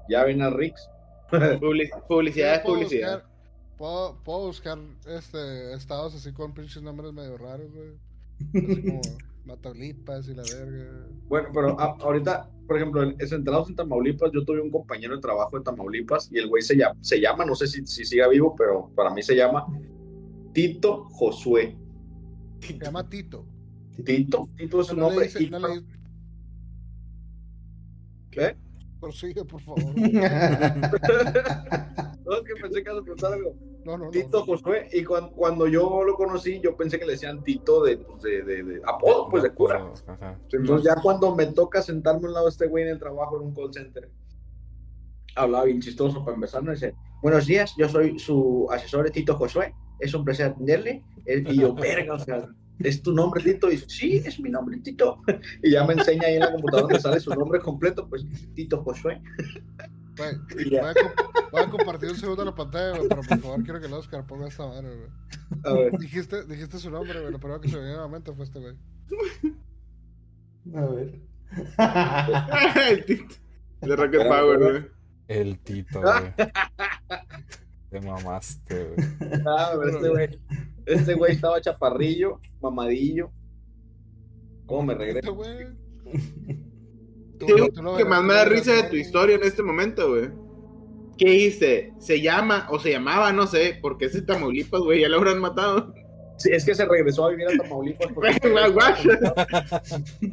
[0.09, 0.89] ya ven a Rix.
[1.29, 3.13] Publi- publicidad es publicidad.
[3.23, 3.37] buscar-
[3.77, 7.91] Puedo, puedo buscar este, estados así con pinches nombres medio raros, güey.
[8.55, 9.01] Así como
[9.47, 11.07] Mataulipas y la verga.
[11.27, 15.15] Bueno, pero a- ahorita, por ejemplo, en, en Centrados en Tamaulipas, yo tuve un compañero
[15.15, 18.05] de trabajo de Tamaulipas y el güey se llama, se llama no sé si, si
[18.05, 19.65] siga vivo, pero para mí se llama
[20.53, 21.75] Tito Josué.
[22.59, 23.45] Se llama Tito.
[24.05, 25.25] Tito, Tito es su No nombre.
[25.25, 25.97] dice- y- no le dice-
[28.31, 28.55] ¿Qué?
[28.99, 29.83] Prosigue, por favor.
[32.27, 33.55] No, es que pensé que ibas a preguntar algo.
[33.85, 34.11] No, no, no.
[34.11, 37.97] Tito Josué, y cuan- cuando yo lo conocí, yo pensé que le decían Tito de,
[37.97, 39.89] pues, de, de- de apodo, pues de cura.
[40.07, 40.37] Ajá.
[40.51, 43.47] Entonces ya cuando me toca sentarme al lado de este güey en el trabajo en
[43.47, 44.11] un call center,
[45.35, 49.73] hablaba bien chistoso para empezar, me dice, buenos días, yo soy su asesor Tito Josué,
[49.99, 52.47] es un placer atenderle, El- y yo, verga, o sea,
[52.79, 53.67] ¿es tu nombre Tito?
[53.69, 55.19] Y dice, sí, es mi nombre Tito,
[55.63, 58.83] y ya me enseña ahí en la computadora donde sale su nombre completo, pues Tito
[58.83, 59.21] Josué,
[60.17, 60.27] Voy,
[60.77, 63.85] a comp- voy a compartir un segundo la pantalla, güey, pero por favor quiero que
[63.87, 65.09] el Oscar ponga esta madre, güey.
[65.63, 67.31] a ver, Dijiste, dijiste su nombre, güey.
[67.31, 68.75] Lo primero que se me vino a la mente fue este, güey.
[70.75, 71.21] A ver.
[72.89, 73.35] El tito.
[73.81, 74.85] De Rocket Power, güey.
[75.27, 76.33] El Tito, güey.
[77.89, 79.07] Te mamaste, güey.
[79.45, 80.39] Ah, pero este güey,
[80.85, 83.29] este güey estaba chaparrillo, mamadillo,
[84.65, 85.35] ¿cómo me Este, regreso?
[85.35, 85.67] güey.
[87.39, 89.63] Tú- ¿Qué es lo que verás, más me da risa de tu historia en este
[89.63, 90.29] momento, güey?
[91.17, 91.93] ¿Qué dijiste?
[91.99, 93.33] ¿Se llama o se llamaba?
[93.33, 95.93] No sé, porque ese Tamaulipas, güey, ya lo habrán matado.
[96.37, 98.07] Sí, es que se regresó a vivir a Tamaulipas.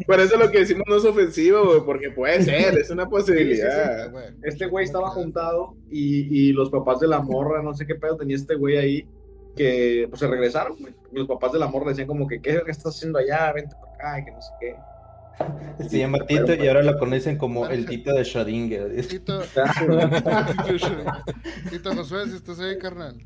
[0.06, 3.10] Por eso lo que decimos no es ofensivo, güey, porque puede ser, es una Sí,
[3.10, 4.10] posibilidad.
[4.10, 4.24] güey.
[4.42, 8.16] Este güey estaba juntado y, y los papás de la morra, no sé qué pedo
[8.16, 9.08] tenía este güey ahí,
[9.56, 10.94] que pues se regresaron, güey.
[11.12, 13.52] Los papás de la morra decían como que, ¿qué estás haciendo allá?
[13.52, 14.74] Vente para acá, y que no sé qué.
[15.88, 19.06] Se llama Tito y ahora lo conocen como el Tito de Schrödinger.
[19.06, 19.40] Tito.
[21.70, 23.16] Tito Josué, si estás ahí, carnal.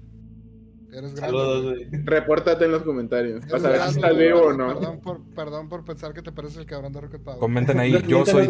[0.90, 1.20] Eres grande.
[1.20, 1.84] Saludos, güey.
[1.84, 2.02] güey.
[2.04, 4.68] Repórtate en los comentarios para saber si grande, estás vivo o no.
[4.68, 7.38] Perdón por, perdón por pensar que te parece el cabrón de Rocket Power.
[7.38, 8.48] Comenten ahí, yo soy,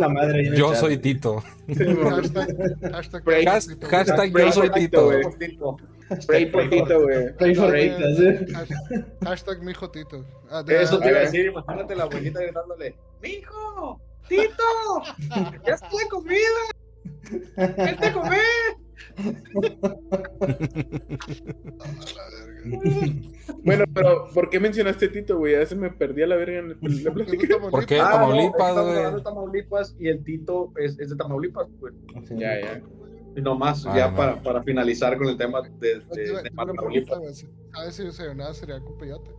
[0.55, 1.43] yo soy Tito.
[1.67, 1.75] Sí.
[1.85, 5.05] Hashtag, hashtag, Pray- Tito, hashtag Pray yo soy Tito.
[5.07, 5.21] güey.
[6.27, 7.35] Pray por Tito, güey.
[7.37, 8.25] Pray for Tito, sí.
[8.55, 10.25] Hashtag- Hashtag mi hijo Tito.
[10.49, 14.01] Ah, Eso te iba a decir, imagínate la abuelita gritándole, ¡Mijo!
[14.29, 15.03] ¡Tito!
[15.67, 16.39] ¡Ya está la comida!
[17.77, 18.43] ¡Vente a comer!
[23.65, 25.55] Bueno, pero ¿por qué mencionaste Tito, güey?
[25.55, 27.59] A veces me perdí a la verga en el- la plática.
[27.71, 28.01] ¿Por qué?
[28.01, 28.97] Ah, no, Tamaulipas, estamos güey.
[28.97, 31.95] hablando de Tamaulipas y el Tito es, es de Tamaulipas, güey.
[32.31, 32.83] Ya, ya.
[33.37, 34.17] Y nomás, Ah, ya no.
[34.17, 37.19] para, para finalizar con el tema de, de, a Tamaulipas.
[37.19, 37.35] güey,
[37.73, 39.31] ¿Sabes si desayunaba cereal con peyote?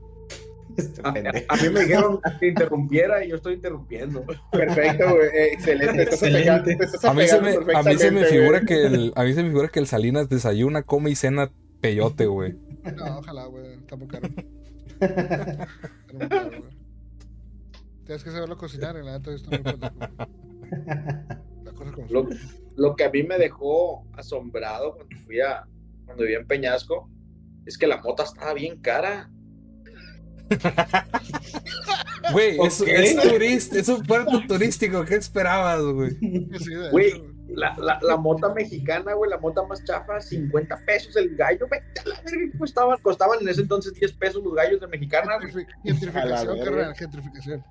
[0.78, 4.24] Este A, a mí me dijeron que interrumpiera y yo estoy interrumpiendo.
[4.52, 5.28] Perfecto, güey.
[5.34, 6.06] Eh, Excelente.
[6.06, 8.66] Te estás A mí, se me, apegando a mí se me perfectamente, figura güey.
[8.66, 11.52] que el, a mí se me figura que el Salinas desayuna, come y cena
[11.82, 12.56] peyote, güey.
[12.96, 13.74] No, ojalá, güey.
[13.74, 14.28] Está muy caro.
[15.00, 15.68] Está
[16.14, 16.80] muy caro, güey.
[18.06, 19.32] Tienes que saberlo cocinar, en la neta
[22.76, 25.66] lo que a mí me dejó asombrado cuando fui a,
[26.06, 27.10] cuando vivía en Peñasco,
[27.66, 29.30] es que la mota estaba bien cara.
[32.32, 32.88] Güey, es, Ok.
[32.90, 35.04] es turista, es un puerto turístico.
[35.06, 36.16] ¿Qué esperabas, güey?
[36.92, 37.24] Güey.
[37.50, 42.00] La, la, la mota mexicana, güey, la mota más chafa, 50 pesos el gallo, vete
[42.02, 45.40] a la verga, que costaban, costaban en ese entonces 10 pesos los gallos de mexicana,
[45.40, 45.66] güey.
[45.84, 47.64] Gentrificación, carnal, gentrificación.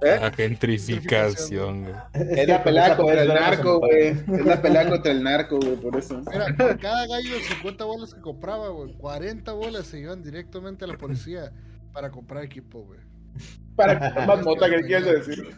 [0.00, 0.18] ¿Eh?
[0.18, 1.94] La gentrificación, güey.
[2.14, 4.08] Es la pelea contra el narco, güey.
[4.08, 6.22] Es la pelea contra el narco, güey, por eso.
[6.32, 10.86] Mira, por cada gallo de 50 bolas que compraba, güey, 40 bolas se iban directamente
[10.86, 11.52] a la policía
[11.92, 13.00] para comprar equipo, güey.
[13.76, 15.50] Para que más mota que quieres decir.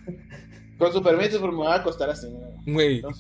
[0.78, 2.28] Con su permiso, pero me va a costar así.
[2.28, 3.00] güey.
[3.00, 3.10] Güey, No.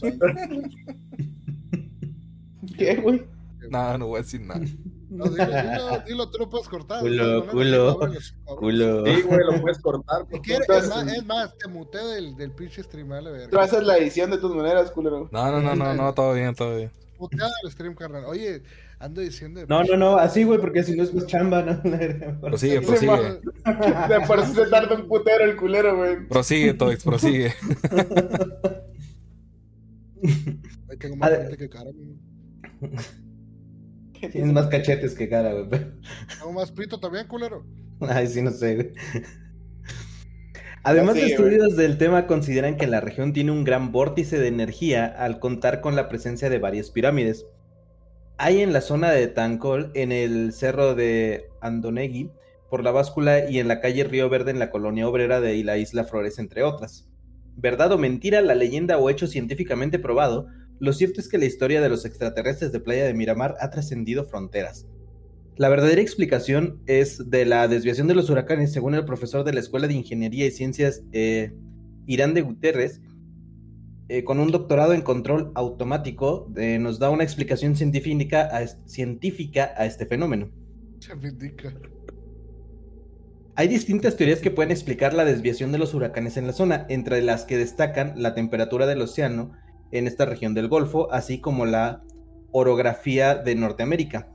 [2.76, 3.24] ¿Qué, güey?
[3.68, 4.60] nada, no voy a decir nada.
[5.08, 7.00] No, dilo, dilo, dilo, tú lo puedes cortar.
[7.00, 9.04] Culo, güey, no, culo, no, no, no, no, no, Culo.
[9.06, 10.26] Sí, güey, lo puedes cortar.
[10.28, 13.32] Pues, quieres, tú- es más, es más, te muté del, del pinche stream, vale, Tú
[13.36, 13.62] verga.
[13.62, 15.28] haces la edición de tus maneras, culero.
[15.30, 16.90] No, no, no, no, no, todo bien, todo bien.
[17.18, 18.24] Muteado el stream, carnal.
[18.24, 18.62] Oye,
[19.02, 19.60] ando diciendo.
[19.60, 21.82] de No, no, no, así, güey, porque si no es más chamba, ¿no?
[22.40, 23.12] Prosigue, prosigue.
[24.26, 26.26] por eso se tarda un putero el culero, güey.
[26.28, 27.52] Prosigue, Toix, prosigue.
[30.24, 32.90] Ay, Tengo más A- gente que cara, güey.
[34.32, 35.68] Tienes más cachetes que cara, güey.
[35.68, 37.64] Tengo más pito también, culero.
[38.00, 38.92] Ay, sí, no sé, güey.
[40.84, 41.54] Además de Sí, güey.
[41.54, 45.80] estudios del tema, consideran que la región tiene un gran vórtice de energía al contar
[45.80, 47.46] con la presencia de varias pirámides.
[48.38, 52.30] Hay en la zona de Tancol, en el cerro de Andonegui,
[52.70, 55.76] por la báscula y en la calle Río Verde en la colonia obrera de la
[55.76, 57.08] isla Flores, entre otras.
[57.56, 60.46] Verdad o mentira, la leyenda o hecho científicamente probado,
[60.80, 64.24] lo cierto es que la historia de los extraterrestres de Playa de Miramar ha trascendido
[64.24, 64.86] fronteras.
[65.56, 69.60] La verdadera explicación es de la desviación de los huracanes, según el profesor de la
[69.60, 71.52] Escuela de Ingeniería y Ciencias eh,
[72.06, 73.00] Irán de Guterres,
[74.14, 79.72] eh, con un doctorado en control automático, eh, nos da una explicación científica a, científica
[79.74, 80.50] a este fenómeno.
[83.54, 87.22] Hay distintas teorías que pueden explicar la desviación de los huracanes en la zona, entre
[87.22, 89.52] las que destacan la temperatura del océano
[89.92, 92.02] en esta región del Golfo, así como la
[92.50, 94.28] orografía de Norteamérica.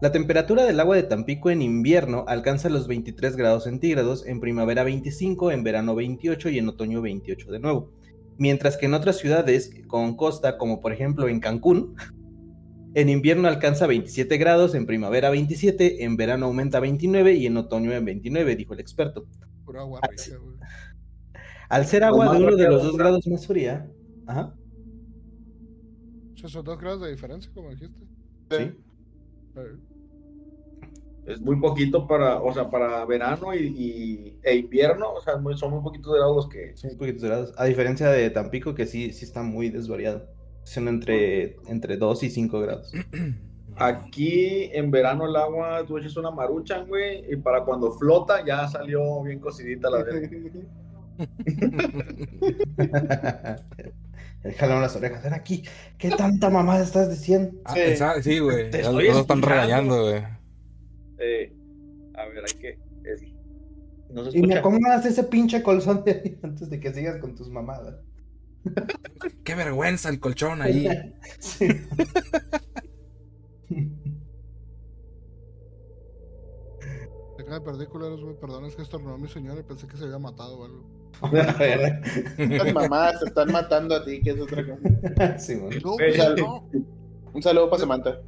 [0.00, 4.84] La temperatura del agua de Tampico en invierno alcanza los 23 grados centígrados, en primavera
[4.84, 7.90] 25, en verano 28 y en otoño 28 de nuevo.
[8.40, 11.94] Mientras que en otras ciudades con costa, como por ejemplo en Cancún,
[12.94, 17.56] en invierno alcanza 27 grados, en primavera 27, en verano aumenta a 29 y en
[17.56, 19.28] otoño en 29, dijo el experto.
[19.64, 20.32] Pura agua rica, sí.
[20.32, 20.56] güey.
[21.68, 23.88] Al ser agua de uno de los dos grados más fría,
[24.26, 24.56] ajá,
[26.40, 28.00] sea, son dos grados de diferencia, como dijiste.
[28.50, 28.56] sí,
[29.56, 29.76] Eh,
[31.30, 35.56] Es muy poquito para, o sea, para verano y, y- e invierno, o sea, muy-
[35.56, 36.76] son muy poquitos grados los que...
[36.76, 37.52] son un poquito grados.
[37.56, 40.26] A diferencia de Tampico, que sí, sí está muy desvariado.
[40.64, 42.92] Son entre, entre 2 y 5 grados.
[43.76, 48.68] Aquí en verano el agua, tú echas una maruchan, güey, y para cuando flota ya
[48.68, 50.28] salió bien cocidita la verga.
[54.56, 55.22] Jalaron las orejas.
[55.22, 55.62] Ven aquí.
[55.98, 57.52] ¿Qué tanta mamada estás diciendo?
[57.64, 57.80] Ah, Sí.
[57.80, 58.70] esa- sí, güey.
[58.70, 60.22] Te estoy están regañando, güey.
[61.20, 61.52] Eh,
[62.14, 62.78] a ver, hay que...
[63.04, 63.22] es-
[64.10, 67.34] no se Y me acomodas ese pinche colzón de ahí antes de que sigas con
[67.36, 67.94] tus mamadas.
[69.44, 70.88] Qué vergüenza el colchón ahí.
[71.38, 71.68] Sí.
[77.38, 78.36] De perder, culeros, güey.
[78.38, 80.84] Perdón, es que estornudó mi señor y pensé que se había matado o algo.
[81.22, 82.00] A ver.
[82.38, 85.38] Las mamás te están matando a ti, que es otra cosa.
[85.38, 85.80] Sí, bueno.
[85.84, 86.68] No, güey, ya- no.
[87.32, 88.20] Un saludo para Samantha.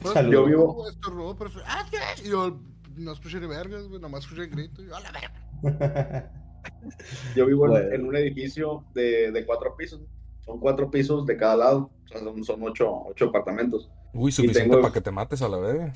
[0.00, 0.32] Pues, Salud.
[0.32, 1.98] Yo vivo- Estornudó, pero ¡ah, qué!
[2.24, 2.60] Y yo
[2.96, 4.00] no escuché ni vergas, güey.
[4.00, 4.82] Nomás escuché el grito.
[4.82, 6.32] Y yo, ¡a la verga!
[7.36, 7.92] Yo vivo en, Bueno.
[7.94, 10.00] en un edificio de, de cuatro pisos.
[10.44, 11.90] Son cuatro pisos de cada lado.
[12.04, 13.90] O sea, son, son ocho, ocho apartamentos.
[14.12, 15.92] Uy, suficiente tengo- para que te mates a la verga.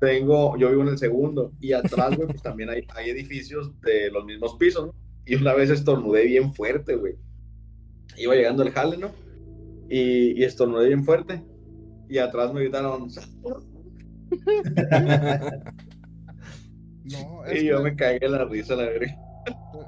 [0.00, 1.52] Tengo, yo vivo en el segundo.
[1.60, 4.94] Y atrás, güey, pues también hay, hay edificios de los mismos pisos, ¿no?
[5.26, 7.16] Y una vez estornudé bien fuerte, güey.
[8.16, 9.10] Iba llegando el jale, ¿no?
[9.90, 11.42] Y, y estornudé bien fuerte.
[12.08, 13.08] Y atrás me gritaron,
[17.04, 19.16] No, es y yo que, me cagué en la risa, la verga.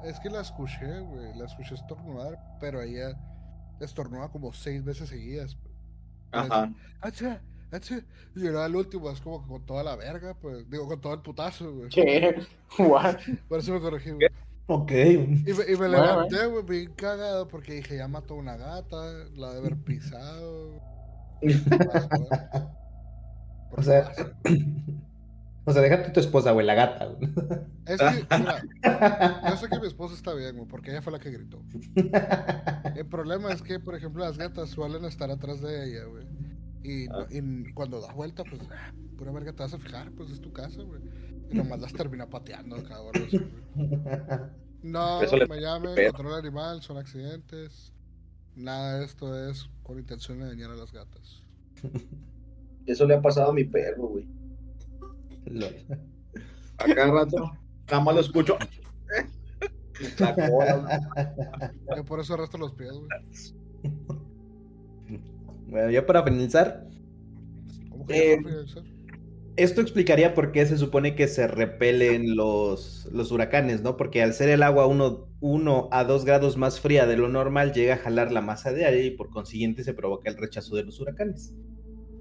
[0.05, 1.37] es que la escuché, güey.
[1.37, 3.17] La escuché estornudar, pero ella
[3.79, 5.57] estornuda como seis veces seguidas.
[6.31, 6.73] Ajá.
[7.01, 8.03] Achá, achá.
[8.35, 10.69] Y luego al último es como que con toda la verga, pues.
[10.69, 11.89] Digo, con todo el putazo, güey.
[11.89, 12.41] ¿Qué?
[12.79, 13.17] What?
[13.47, 14.27] Por eso me corregí, güey.
[14.67, 14.91] Ok.
[14.91, 15.17] Y
[15.53, 18.95] me, y me levanté, güey, bien cagado, porque dije, ya mató una gata,
[19.35, 20.91] la de haber pisado.
[21.41, 22.29] ¿Qué pasó, güey?
[23.69, 24.11] ¿Por O sea,
[25.65, 27.05] o sea, déjate tu esposa, güey, la gata.
[27.05, 27.29] güey.
[27.85, 28.63] Es que, mira,
[29.49, 31.61] yo sé que mi esposa está bien, güey, porque ella fue la que gritó.
[32.95, 36.25] El problema es que, por ejemplo, las gatas suelen estar atrás de ella, güey.
[36.83, 37.27] Y, Ah.
[37.29, 40.51] y cuando da vuelta, pues, ah, pura verga te vas a fijar, pues es tu
[40.51, 40.99] casa, güey.
[41.51, 43.23] Y nomás las termina pateando, cabrón.
[43.27, 43.39] eso.
[44.83, 47.93] No, Eso le me llamen, control animal, son accidentes.
[48.55, 51.43] Nada de esto es con intención de dañar a las gatas.
[52.85, 54.29] Eso le ha pasado a mi perro, güey.
[56.77, 57.51] A cada rato,
[57.89, 58.57] nada más lo escucho.
[60.17, 60.99] La cola, güey.
[61.93, 63.11] Yo por eso arrastro los pies, güey.
[65.65, 66.87] Bueno, ya para finalizar,
[67.89, 68.85] ¿Cómo que Eh, ya, profe, César?
[69.55, 73.97] esto explicaría por qué se supone que se repelen los, los huracanes, ¿no?
[73.97, 74.87] Porque al ser el agua
[75.41, 78.85] 1 a 2 grados más fría de lo normal, llega a jalar la masa de
[78.85, 81.53] aire y por consiguiente se provoca el rechazo de los huracanes.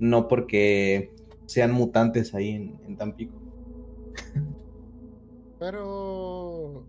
[0.01, 1.15] No porque
[1.47, 3.41] sean mutantes ahí en, en Tampico.
[5.59, 6.87] Pero.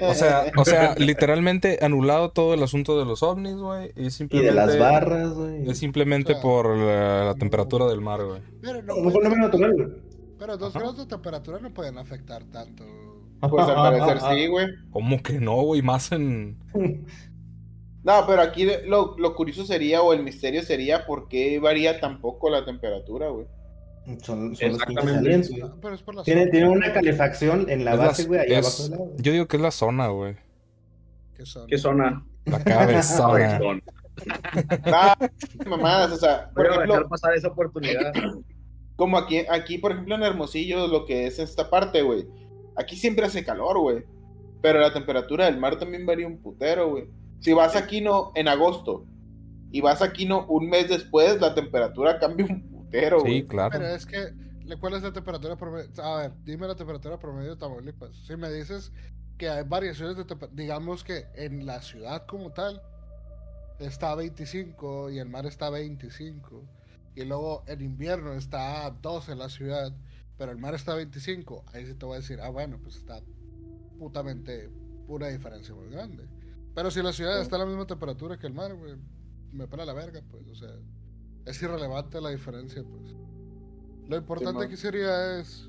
[0.00, 3.92] O sea, o sea, literalmente anulado todo el asunto de los ovnis, güey.
[3.94, 5.70] Y de las barras, güey.
[5.70, 8.42] Es simplemente O sea, por la, la temperatura del mar, güey.
[8.60, 9.12] Pero, no güey.
[10.36, 10.80] pero dos Ajá.
[10.80, 12.84] grados de temperatura no pueden afectar tanto.
[13.48, 14.66] Pues al parecer sí, güey.
[14.90, 15.82] ¿Cómo que no, güey?
[15.82, 16.58] Más en.
[18.02, 22.22] No, pero aquí lo, lo curioso sería, o el misterio sería, por qué varía tan
[22.22, 23.46] poco la temperatura, güey.
[24.06, 25.18] Son, son los pinches Exactamente.
[25.18, 25.62] aliens, güey.
[25.82, 26.50] Pero es por la Tiene, zona.
[26.50, 29.16] tiene una calefacción en la es base, la- güey, allá es- abajo del agua.
[29.18, 30.36] Yo digo que es la zona, güey.
[31.68, 32.24] ¿Qué zona?
[32.46, 33.58] La cabezona.
[33.58, 33.82] Cabezón.
[34.86, 35.16] Ah,
[35.66, 38.12] mamadas, o sea, por ejemplo, dejar pasar esa oportunidad.
[38.96, 42.26] como aquí, aquí, por ejemplo, en Hermosillo, lo que es esta parte, güey.
[42.80, 44.04] Aquí siempre hace calor, güey.
[44.62, 47.08] Pero la temperatura del mar también varía un putero, güey.
[47.40, 49.06] Si vas aquí no en agosto
[49.72, 53.46] y vas aquí no un mes después, la temperatura cambia un putero, Sí, güey.
[53.46, 53.70] claro.
[53.72, 54.32] Pero es que,
[54.64, 55.88] ¿le- ¿cuál es la temperatura promedio?
[56.02, 58.14] A ver, dime la temperatura promedio de Tamaulipas.
[58.26, 58.92] Si me dices
[59.38, 62.82] que hay variaciones de temperatura, digamos que en la ciudad como tal
[63.78, 66.62] está a 25 y el mar está a 25.
[67.14, 69.92] Y luego en invierno está a 12 en la ciudad,
[70.40, 71.66] pero el mar está a 25.
[71.74, 73.20] Ahí sí te voy a decir, ah, bueno, pues está
[73.98, 74.70] putamente
[75.06, 76.26] una diferencia muy grande.
[76.74, 78.94] Pero si la ciudad está a la misma temperatura que el mar, güey,
[79.52, 80.70] me pela la verga, pues, o sea,
[81.44, 83.14] es irrelevante la diferencia, pues.
[84.08, 84.64] Lo importante Simón.
[84.64, 85.68] aquí sería es,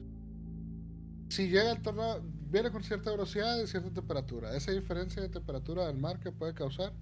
[1.27, 4.55] si llega el tornado, viene con cierta velocidad y cierta temperatura.
[4.55, 6.93] Esa diferencia de temperatura del mar que puede causar,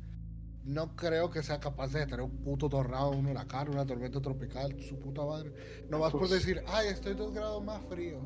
[0.70, 4.76] no creo que sea capaz de tener un puto tornado, un huracán, una tormenta tropical,
[4.88, 5.52] su puta madre.
[5.90, 8.20] No vas por Pues- decir, ay, estoy dos grados más frío.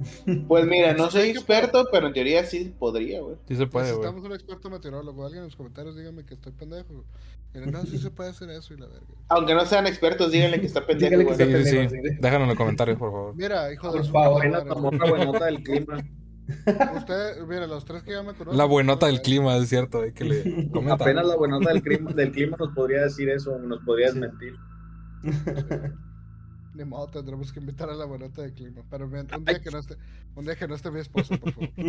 [0.48, 3.36] Pues mira, no soy experto, pero en teoría sí podría, güey.
[3.46, 3.98] Sí se puede, güey.
[3.98, 5.24] Necesitamos un experto meteorólogo.
[5.24, 7.04] Alguien en los comentarios dígame que estoy pendejo.
[7.52, 9.06] Miren, no, sí se puede hacer eso y la verga.
[9.28, 11.96] Aunque no sean expertos, díganle que está pendejo, que Sí, sí, pendejo, sí.
[12.02, 12.16] sí.
[12.18, 13.34] Déjalo en los comentarios, por favor.
[13.36, 14.48] Mira, hijo de Por su favor.
[14.48, 14.68] madre.
[14.70, 16.02] tomó una buenota del clima.
[16.96, 18.56] Usted, mira, los tres que ya me conocen.
[18.58, 20.94] La buenota del clima, es cierto, hay que le comenta.
[20.94, 24.54] Apenas la buenota del clima, del clima nos podría decir eso, nos podría desmentir.
[26.74, 28.82] Ni modo, tendremos que invitar a la buenota de clima.
[28.88, 29.96] Pero bien, un día que no esté,
[30.34, 31.68] un día que no esté mi esposa, por favor.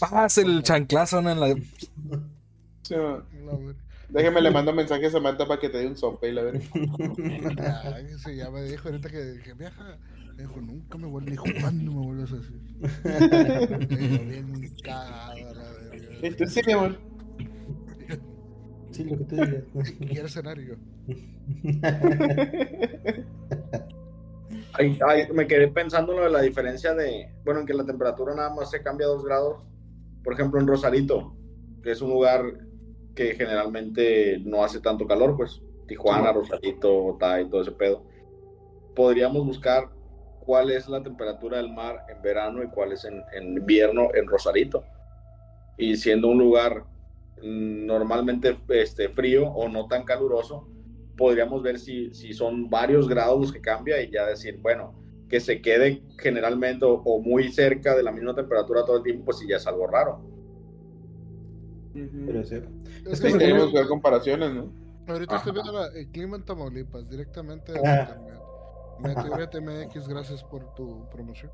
[0.00, 1.30] Pasa el chanclazo ¿no?
[1.30, 1.54] en la.
[2.82, 2.94] Sí.
[4.08, 6.42] Déjeme le mando mensaje a Samantha para que te dé un sope y la
[8.18, 9.96] sí, ya me dijo ahorita que, que viaja.
[10.36, 12.60] Dijo, nunca me vuelves, dijo, ¿cuándo me vuelves a decir?
[14.26, 16.18] Bien cagado, la verga.
[16.22, 16.98] ¿Esto sí, mi amor?
[18.90, 19.64] Sí, lo que tú digas.
[19.98, 20.76] ¿Quieres escenario?
[24.74, 27.84] Ay, ay, me quedé pensando en lo de la diferencia de, bueno, en que la
[27.84, 29.62] temperatura nada más se cambia dos grados.
[30.24, 31.34] Por ejemplo, en Rosarito,
[31.82, 32.42] que es un lugar
[33.14, 38.04] que generalmente no hace tanto calor, pues Tijuana, Rosarito, Otay, todo ese pedo.
[38.94, 39.90] Podríamos buscar
[40.44, 44.26] cuál es la temperatura del mar en verano y cuál es en, en invierno en
[44.26, 44.84] Rosarito.
[45.78, 46.84] Y siendo un lugar
[47.42, 50.68] normalmente este, frío o no tan caluroso,
[51.16, 54.94] podríamos ver si, si son varios grados los que cambia y ya decir, bueno,
[55.28, 59.24] que se quede generalmente o, o muy cerca de la misma temperatura todo el tiempo,
[59.26, 60.20] pues si ya es algo raro.
[61.94, 62.40] Pero.
[62.40, 62.60] Es que,
[63.30, 64.72] Porque queremos ver comparaciones, ¿no?
[65.06, 65.62] Ahorita estoy Ajá.
[65.62, 67.80] viendo la- el clima en Tamaulipas directamente Ah.
[67.82, 68.40] desde internet.
[69.02, 71.50] Meteorite MX, gracias por tu promoción.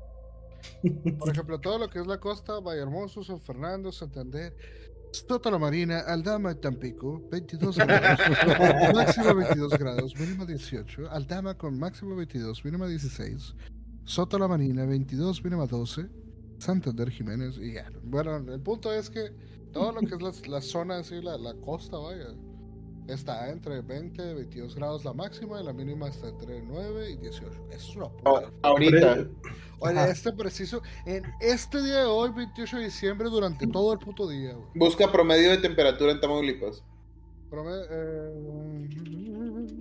[1.17, 4.55] Por ejemplo, todo lo que es la costa, Vallehermoso, San Fernando, Santander,
[5.11, 8.19] Sota la Marina, Aldama y Tampico, 22 grados,
[8.93, 13.55] máximo 22 grados, mínimo 18, Aldama con máximo 22, mínimo 16,
[14.03, 16.07] Sota la Marina, 22, mínimo 12,
[16.59, 17.91] Santander, Jiménez, y ya.
[18.03, 19.31] Bueno, el punto es que
[19.71, 22.27] todo lo que es la, la zona, así, la, la costa, vaya,
[23.13, 27.17] está entre 20 y 22 grados la máxima y la mínima está entre 9 y
[27.17, 27.49] 18.
[27.71, 28.29] Eso es una puta.
[28.29, 29.27] A- ahorita.
[29.79, 30.09] Oye, Ajá.
[30.09, 34.53] este preciso, en este día de hoy, 28 de diciembre, durante todo el puto día,
[34.53, 34.67] güey.
[34.75, 36.83] Busca promedio de temperatura en Tamaulipas.
[37.49, 39.79] Prome- eh,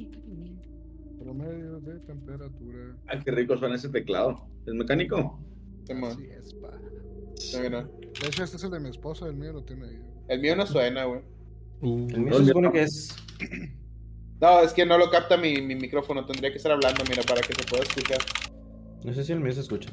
[1.23, 2.97] promedio de temperatura.
[3.07, 4.47] Ay, qué rico suena ese teclado.
[4.67, 5.39] ¿Es mecánico?
[6.07, 6.71] Así es, pa.
[6.71, 10.01] De hecho, este es el de mi esposa, el mío lo tiene ahí.
[10.29, 11.21] El mío no suena, güey.
[11.81, 13.17] Uh, El mío se supone que es.
[14.41, 16.25] No, es que no lo capta mi, mi micrófono.
[16.25, 18.19] Tendría que estar hablando, mira, para que se pueda escuchar.
[19.05, 19.91] No sé si el mío se escucha.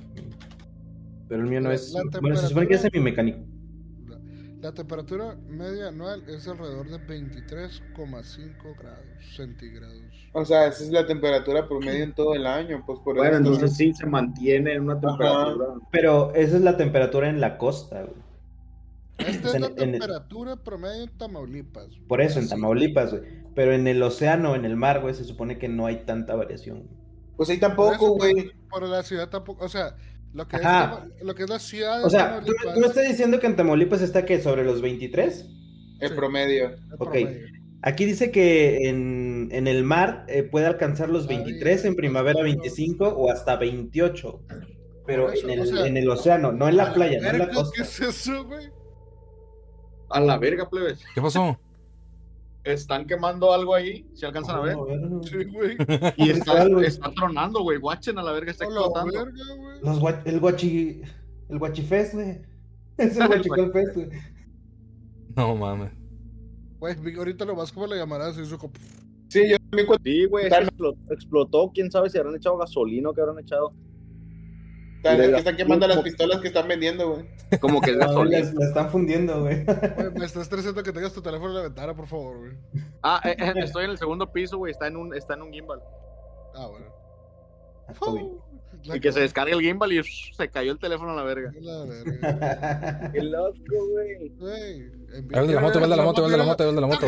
[1.28, 1.92] Pero el mío no La- es.
[1.94, 3.40] la Bueno, se supone que es semimecánico.
[4.08, 4.20] La,
[4.62, 9.06] la temperatura media anual es alrededor de 23,5 grados
[9.36, 10.04] centígrados.
[10.34, 12.84] O sea, esa es la temperatura promedio en todo el año.
[12.86, 15.66] Pues por Bueno, entonces sí se mantiene en una temperatura.
[15.92, 18.22] Pero esa es la temperatura en la costa, güey.
[19.28, 21.88] Esta es la en- temperatura promedio en Tamaulipas.
[21.88, 22.02] güey.
[22.08, 22.48] Por eso, en.
[22.50, 23.24] Tamaulipas, güey.
[23.56, 26.88] Pero en el océano, en el mar, güey, se supone que no hay tanta variación.
[27.38, 28.52] Pues ahí tampoco, güey.
[28.70, 29.96] Por la ciudad tampoco, o sea,
[30.34, 31.06] lo que, es, Ajá.
[31.22, 33.48] Lo que es la ciudad de O sea, ¿tú, Tamaulipas, tú me estás diciendo que
[33.48, 35.46] en Tamaulipas está que sobre los 23?
[36.02, 36.16] El Sí.
[36.16, 36.70] promedio.
[36.72, 37.00] el ok.
[37.12, 37.48] promedio.
[37.82, 42.42] Aquí dice que en, en el mar eh, puede alcanzar los Ay, 23, en primavera
[42.44, 42.56] mío.
[42.56, 44.42] 25 o hasta 28.
[45.06, 47.38] Pero eso, en, el, o sea, en el océano, no en la playa, no en
[47.38, 47.72] la costa.
[47.76, 48.70] ¿Qué es eso, güey?
[50.10, 51.04] A la verga, plebes.
[51.14, 51.58] ¿Qué pasó?
[52.64, 54.76] Están quemando algo ahí, si alcanzan a ver.
[55.24, 55.78] Sí, güey.
[56.18, 57.78] Y Es está, tronando, güey.
[57.78, 59.14] Guachen a la verga, está la explotando.
[59.14, 59.82] verga, güey.
[59.82, 61.02] Los el guachi.
[61.50, 62.42] El guachifest, güey.
[62.98, 64.10] Es el guachicol fest, güey.
[65.36, 65.92] No mames.
[66.80, 68.74] Güey, ahorita lo más como le llamarás, hizo como...
[69.28, 71.72] Sí, yo también cuando Sí, güey, explotó, explotó.
[71.74, 73.74] Quién sabe si habrán echado gasolina o qué habrán echado.
[75.14, 77.26] Están, quemando las pistolas que están vendiendo, güey.
[77.60, 79.66] Como que es No, la, la están fundiendo, güey.
[80.16, 82.52] Me está estresando que tengas tu teléfono en la ventana, por favor, güey.
[83.02, 84.72] Ah, eh, eh, estoy en el segundo piso, güey.
[84.72, 85.82] Está en un, está en un gimbal.
[86.56, 86.96] Ah, bueno.
[88.84, 91.52] La Y que se descargue el gimbal y se cayó el teléfono a la verga.
[91.60, 93.12] La verga.
[93.14, 93.56] Qué loco,
[93.92, 94.92] güey.
[95.24, 97.08] Vende la moto, vende la moto, vende la moto, vende la moto.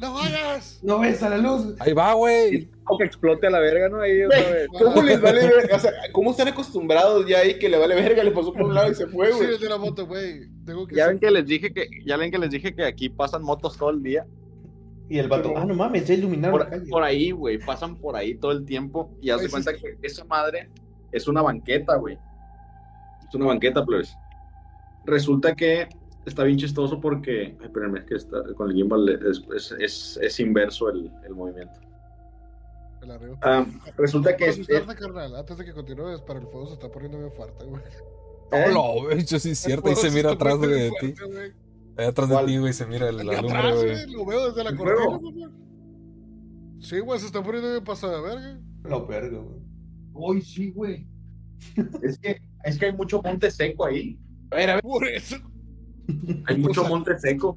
[0.00, 0.80] ¡No vayas!
[0.82, 1.74] no ves a la luz.
[1.78, 2.68] Ahí va, güey.
[2.86, 4.00] O que explote a la verga, ¿no?
[4.00, 4.68] Ahí otra vez.
[4.78, 5.76] ¿Cómo les vale verga?
[5.76, 8.22] O sea, ¿cómo están acostumbrados ya ahí que le vale verga?
[8.22, 9.54] Le pasó por un lado y se fue, Sí, güey.
[9.54, 10.48] el de la moto, güey.
[10.66, 12.84] Tengo que Ya ser- ven que les dije que, ya ven que les dije que
[12.84, 14.26] aquí pasan motos todo el día.
[15.08, 16.90] Y el vato, ah, no mames, ya iluminaron la Por, calle.
[16.90, 19.82] por ahí, güey, pasan por ahí todo el tiempo y haz de Güey, cuenta sí.
[20.00, 20.70] que esa madre
[21.12, 22.18] es una banqueta, güey.
[23.28, 24.14] Es una banqueta, pues.
[25.06, 25.88] Resulta que
[26.24, 30.18] está bien chistoso porque, ay, espérenme, es que está, con el gimbal es, es, es,
[30.22, 31.80] es inverso el, el movimiento.
[33.42, 36.74] Ah, resulta que Puedes es, usarte, carnal, antes de que continúes, para el fuego se
[36.74, 37.82] está poniendo bien fuerte, güey.
[38.52, 38.64] ¿Eh?
[38.68, 39.18] Hola, güey.
[39.18, 39.88] Eso sí es cierto.
[39.88, 41.14] Ahí El se mira atrás, de bien ti.
[41.96, 42.46] Ahí atrás de ¿Cuál?
[42.46, 44.06] ti, güey, se mira el- la Aquí lumbre, atrás, güey.
[44.12, 45.50] Lo veo desde la ¿El cortina, güey.
[46.80, 48.60] Sí, güey, se está poniendo bien pasado de verga.
[48.84, 49.60] Lo verga, güey.
[50.12, 51.06] Uy, sí, güey.
[52.02, 54.18] Es que, es que hay mucho monte seco ahí.
[54.50, 54.82] A ver, a ver.
[54.82, 55.36] Por eso.
[56.46, 57.56] Hay mucho O sea, monte seco.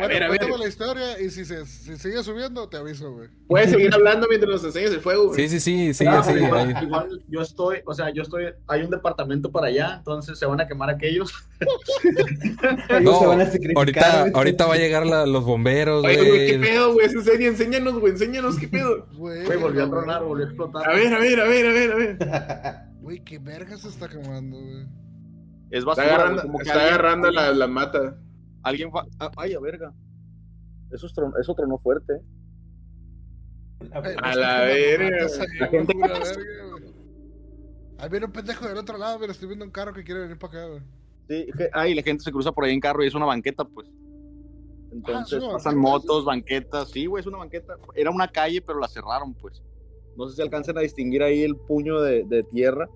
[0.00, 0.58] A Bueno, ver, a ver.
[0.58, 3.28] la historia y si, se, si sigue subiendo, te aviso, güey.
[3.46, 5.36] Puedes seguir hablando mientras nos enseñas el fuego, güey.
[5.36, 6.32] Sí, sí, sí, sí, Ah, sí.
[6.32, 10.46] igual, igual yo estoy, o sea, yo estoy, hay un departamento para allá, entonces se
[10.46, 11.32] van a quemar aquellos.
[12.88, 16.46] Ellos No, se van a Ahorita, ahorita va a llegar la- los bomberos, Oye, güey,
[16.46, 17.06] ¿qué pedo, güey?
[17.06, 19.06] Es en serio, enséñanos, güey, enséñanos, ¿qué pedo?
[19.14, 20.88] Güey, Güey, volvió a tronar, volvió a explotar.
[20.88, 22.16] A ver, a ver, a ver, a ver, a ver.
[23.00, 24.82] Güey, qué verga se está quemando, güey.
[25.70, 28.16] Es Está basura, agarrando, güey, como que está alguien- agarrando la, la mata.
[28.62, 29.92] Alguien fa- ah, ay, a verga.
[30.90, 32.20] Eso, es tron- eso tronó fuerte.
[33.92, 35.16] A la verga.
[35.16, 36.90] ahí, La güey, gente- pura verga, güey.
[37.98, 40.38] Ahí viene un pendejo del otro lado, mira, estoy viendo un carro que quiere venir
[40.38, 40.82] para acá, güey.
[41.28, 43.64] Sí, que, ay, la gente se cruza por ahí en carro y es una banqueta,
[43.64, 43.86] pues.
[43.88, 46.90] Ah, Entonces ¿es una pasan motos, banquetas.
[46.90, 47.74] Sí, güey, es una banqueta.
[47.94, 49.62] Era una calle, pero la cerraron, pues.
[50.16, 52.88] No sé si alcancen a distinguir ahí el puño de, de tierra.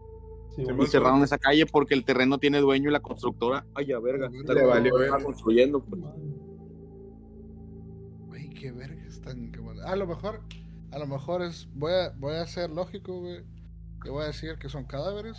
[0.57, 3.98] Sí, Y cerraron esa calle porque el terreno tiene dueño y la constructora, ay, a
[3.98, 6.00] verga, Le valió está construyendo, pues.
[8.28, 9.52] Güey, qué verga están.
[9.84, 10.40] A lo mejor,
[10.92, 13.44] a lo mejor es, voy a, voy a ser lógico, güey.
[14.05, 15.38] Y voy a decir que son cadáveres.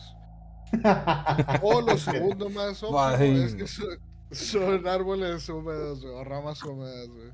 [1.61, 3.99] O lo segundo más obvio es que son,
[4.31, 7.29] son árboles húmedos, güey, o ramas húmedas, güey.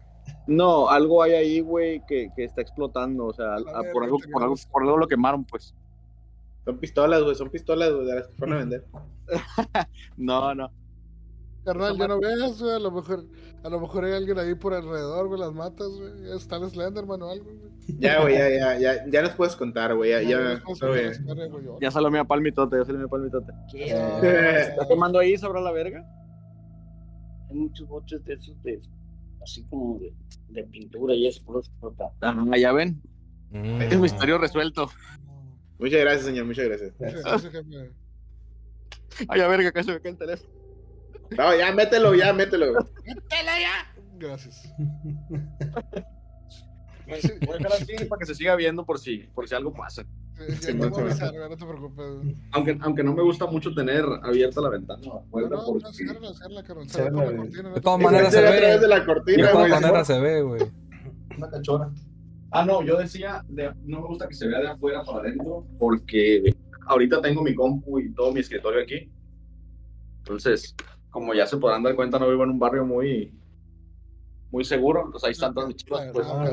[0.47, 3.25] No, algo hay ahí, güey, que, que está explotando.
[3.27, 5.73] O sea, a- por, algo, te por, algo, por algo lo quemaron, pues.
[6.65, 8.85] Son pistolas, güey, son pistolas, güey, de las que fueron a vender.
[10.17, 10.69] No, no.
[11.63, 12.75] Carnal, ya no veas, güey.
[12.75, 13.25] A lo mejor,
[13.63, 16.35] a lo mejor hay alguien ahí por alrededor, güey, las matas, güey.
[16.35, 17.71] Está el Slenderman o algo, güey.
[17.99, 20.61] Ya, güey, ya, ya, ya, ya nos puedes contar, güey, ya, ya.
[21.79, 23.51] Ya salió mi palmitote, ya salió mi palmitote.
[23.93, 26.03] Ah, ¿Estás tomando ahí sobre la verga?
[27.49, 28.81] Hay muchos botes de esos de
[29.43, 30.13] así como de,
[30.49, 32.11] de pintura y eso, por eso explota.
[32.21, 33.01] Ah, ya ven.
[33.51, 33.81] Mm.
[33.81, 34.89] Es misterio resuelto.
[35.81, 36.93] Muchas gracias, señor, muchas gracias.
[36.99, 37.91] Muchas gracias, jefe.
[39.27, 40.49] Ay, a verga, casi me cae el teléfono.
[41.37, 42.73] No, ya, mételo, ya, mételo.
[44.17, 44.71] Gracias.
[47.07, 47.17] Voy
[47.49, 50.03] a dejar así para que se siga viendo por si, por si algo pasa.
[50.37, 52.35] Ya Sí, avisar, no te preocupes.
[52.51, 55.49] Aunque, aunque no me gusta mucho tener abierta la ventana No, no,
[57.09, 58.79] no, De todas maneras se ve.
[58.79, 60.61] de la De cortina, todas maneras se ve, güey.
[61.37, 61.89] una cachora.
[62.51, 65.65] Ah, no, yo decía, de- no me gusta que se vea de afuera para adentro
[65.79, 66.53] porque
[66.87, 69.09] ahorita tengo mi compu y todo mi escritorio aquí.
[70.19, 70.75] Entonces,
[71.09, 73.33] como ya se podrán dar cuenta, no vivo en un barrio muy
[74.51, 75.05] muy seguro.
[75.05, 76.43] Entonces ahí están todas mis chivas, pues, Ah,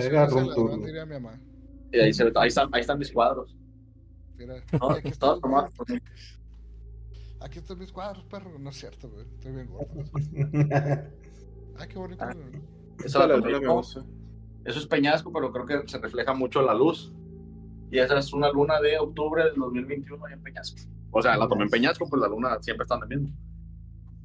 [1.93, 3.57] y ahí, se ahí, están, ahí están mis cuadros.
[4.37, 5.99] Mira, Todos- aquí, están, todos tomados por mí.
[7.41, 8.57] aquí están mis cuadros, perro.
[8.59, 9.27] No es cierto, güey.
[9.27, 9.89] Estoy bien gordo.
[11.77, 12.33] Ay, qué bonito, Ah.
[12.35, 12.63] güey.
[13.05, 14.01] Esa Esa
[14.69, 17.13] Eso es peñasco, pero creo que se refleja mucho la luz.
[17.91, 20.79] Y esa es una luna de octubre del 2021 ahí en Peñasco.
[21.11, 23.31] O sea, la tomé en Peñasco, pues la luna siempre está viendo.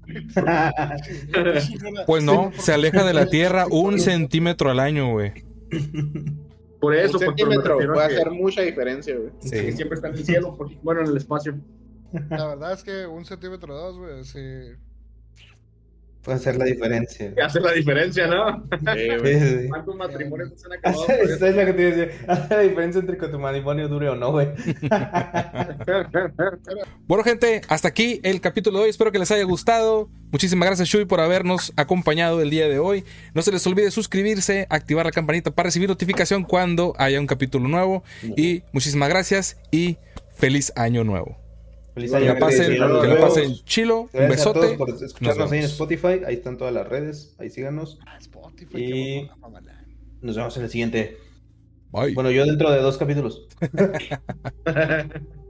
[2.06, 5.32] Pues no, se aleja de la Tierra un centímetro al año, güey.
[6.80, 9.30] Por eso, Un pues, centímetro a puede que- hacer mucha diferencia, güey.
[9.40, 9.72] Sí.
[9.72, 11.56] siempre está en el cielo, porque- bueno, en el espacio.
[12.30, 14.40] La verdad es que un centímetro o dos, güey, sí.
[16.24, 17.34] Puede hacer la diferencia.
[17.44, 18.64] Hace la diferencia, ¿no?
[18.96, 19.68] Sí, güey.
[19.68, 21.06] ¿Cuántos matrimonios se han acabado?
[21.08, 22.26] Esa es lo que te iba a decir.
[22.28, 24.48] Hace la diferencia entre que tu matrimonio dure o no, güey.
[27.08, 28.90] Bueno, gente, hasta aquí el capítulo de hoy.
[28.90, 30.10] Espero que les haya gustado.
[30.32, 33.04] Muchísimas gracias, Shui, por habernos acompañado el día de hoy.
[33.34, 37.68] No se les olvide suscribirse, activar la campanita para recibir notificación cuando haya un capítulo
[37.68, 38.04] nuevo.
[38.38, 39.98] Y muchísimas gracias y
[40.36, 41.43] feliz año nuevo.
[41.94, 42.34] Feliz Que año.
[42.34, 43.20] la pasen, que la vemos.
[43.20, 44.02] pasen chilo.
[44.02, 44.78] Un Gracias a todos besote.
[44.78, 45.66] por Nos escucharnos ahí en.
[45.66, 46.22] Spotify.
[46.26, 47.36] Ahí están todas las redes.
[47.40, 48.00] Ahí síganos.
[48.06, 49.32] Ah, Spotify, Y-.
[50.22, 51.18] Nos vemos en el siguiente.
[51.92, 52.14] Bye.
[52.16, 53.48] Bueno, yo dentro de dos capítulos.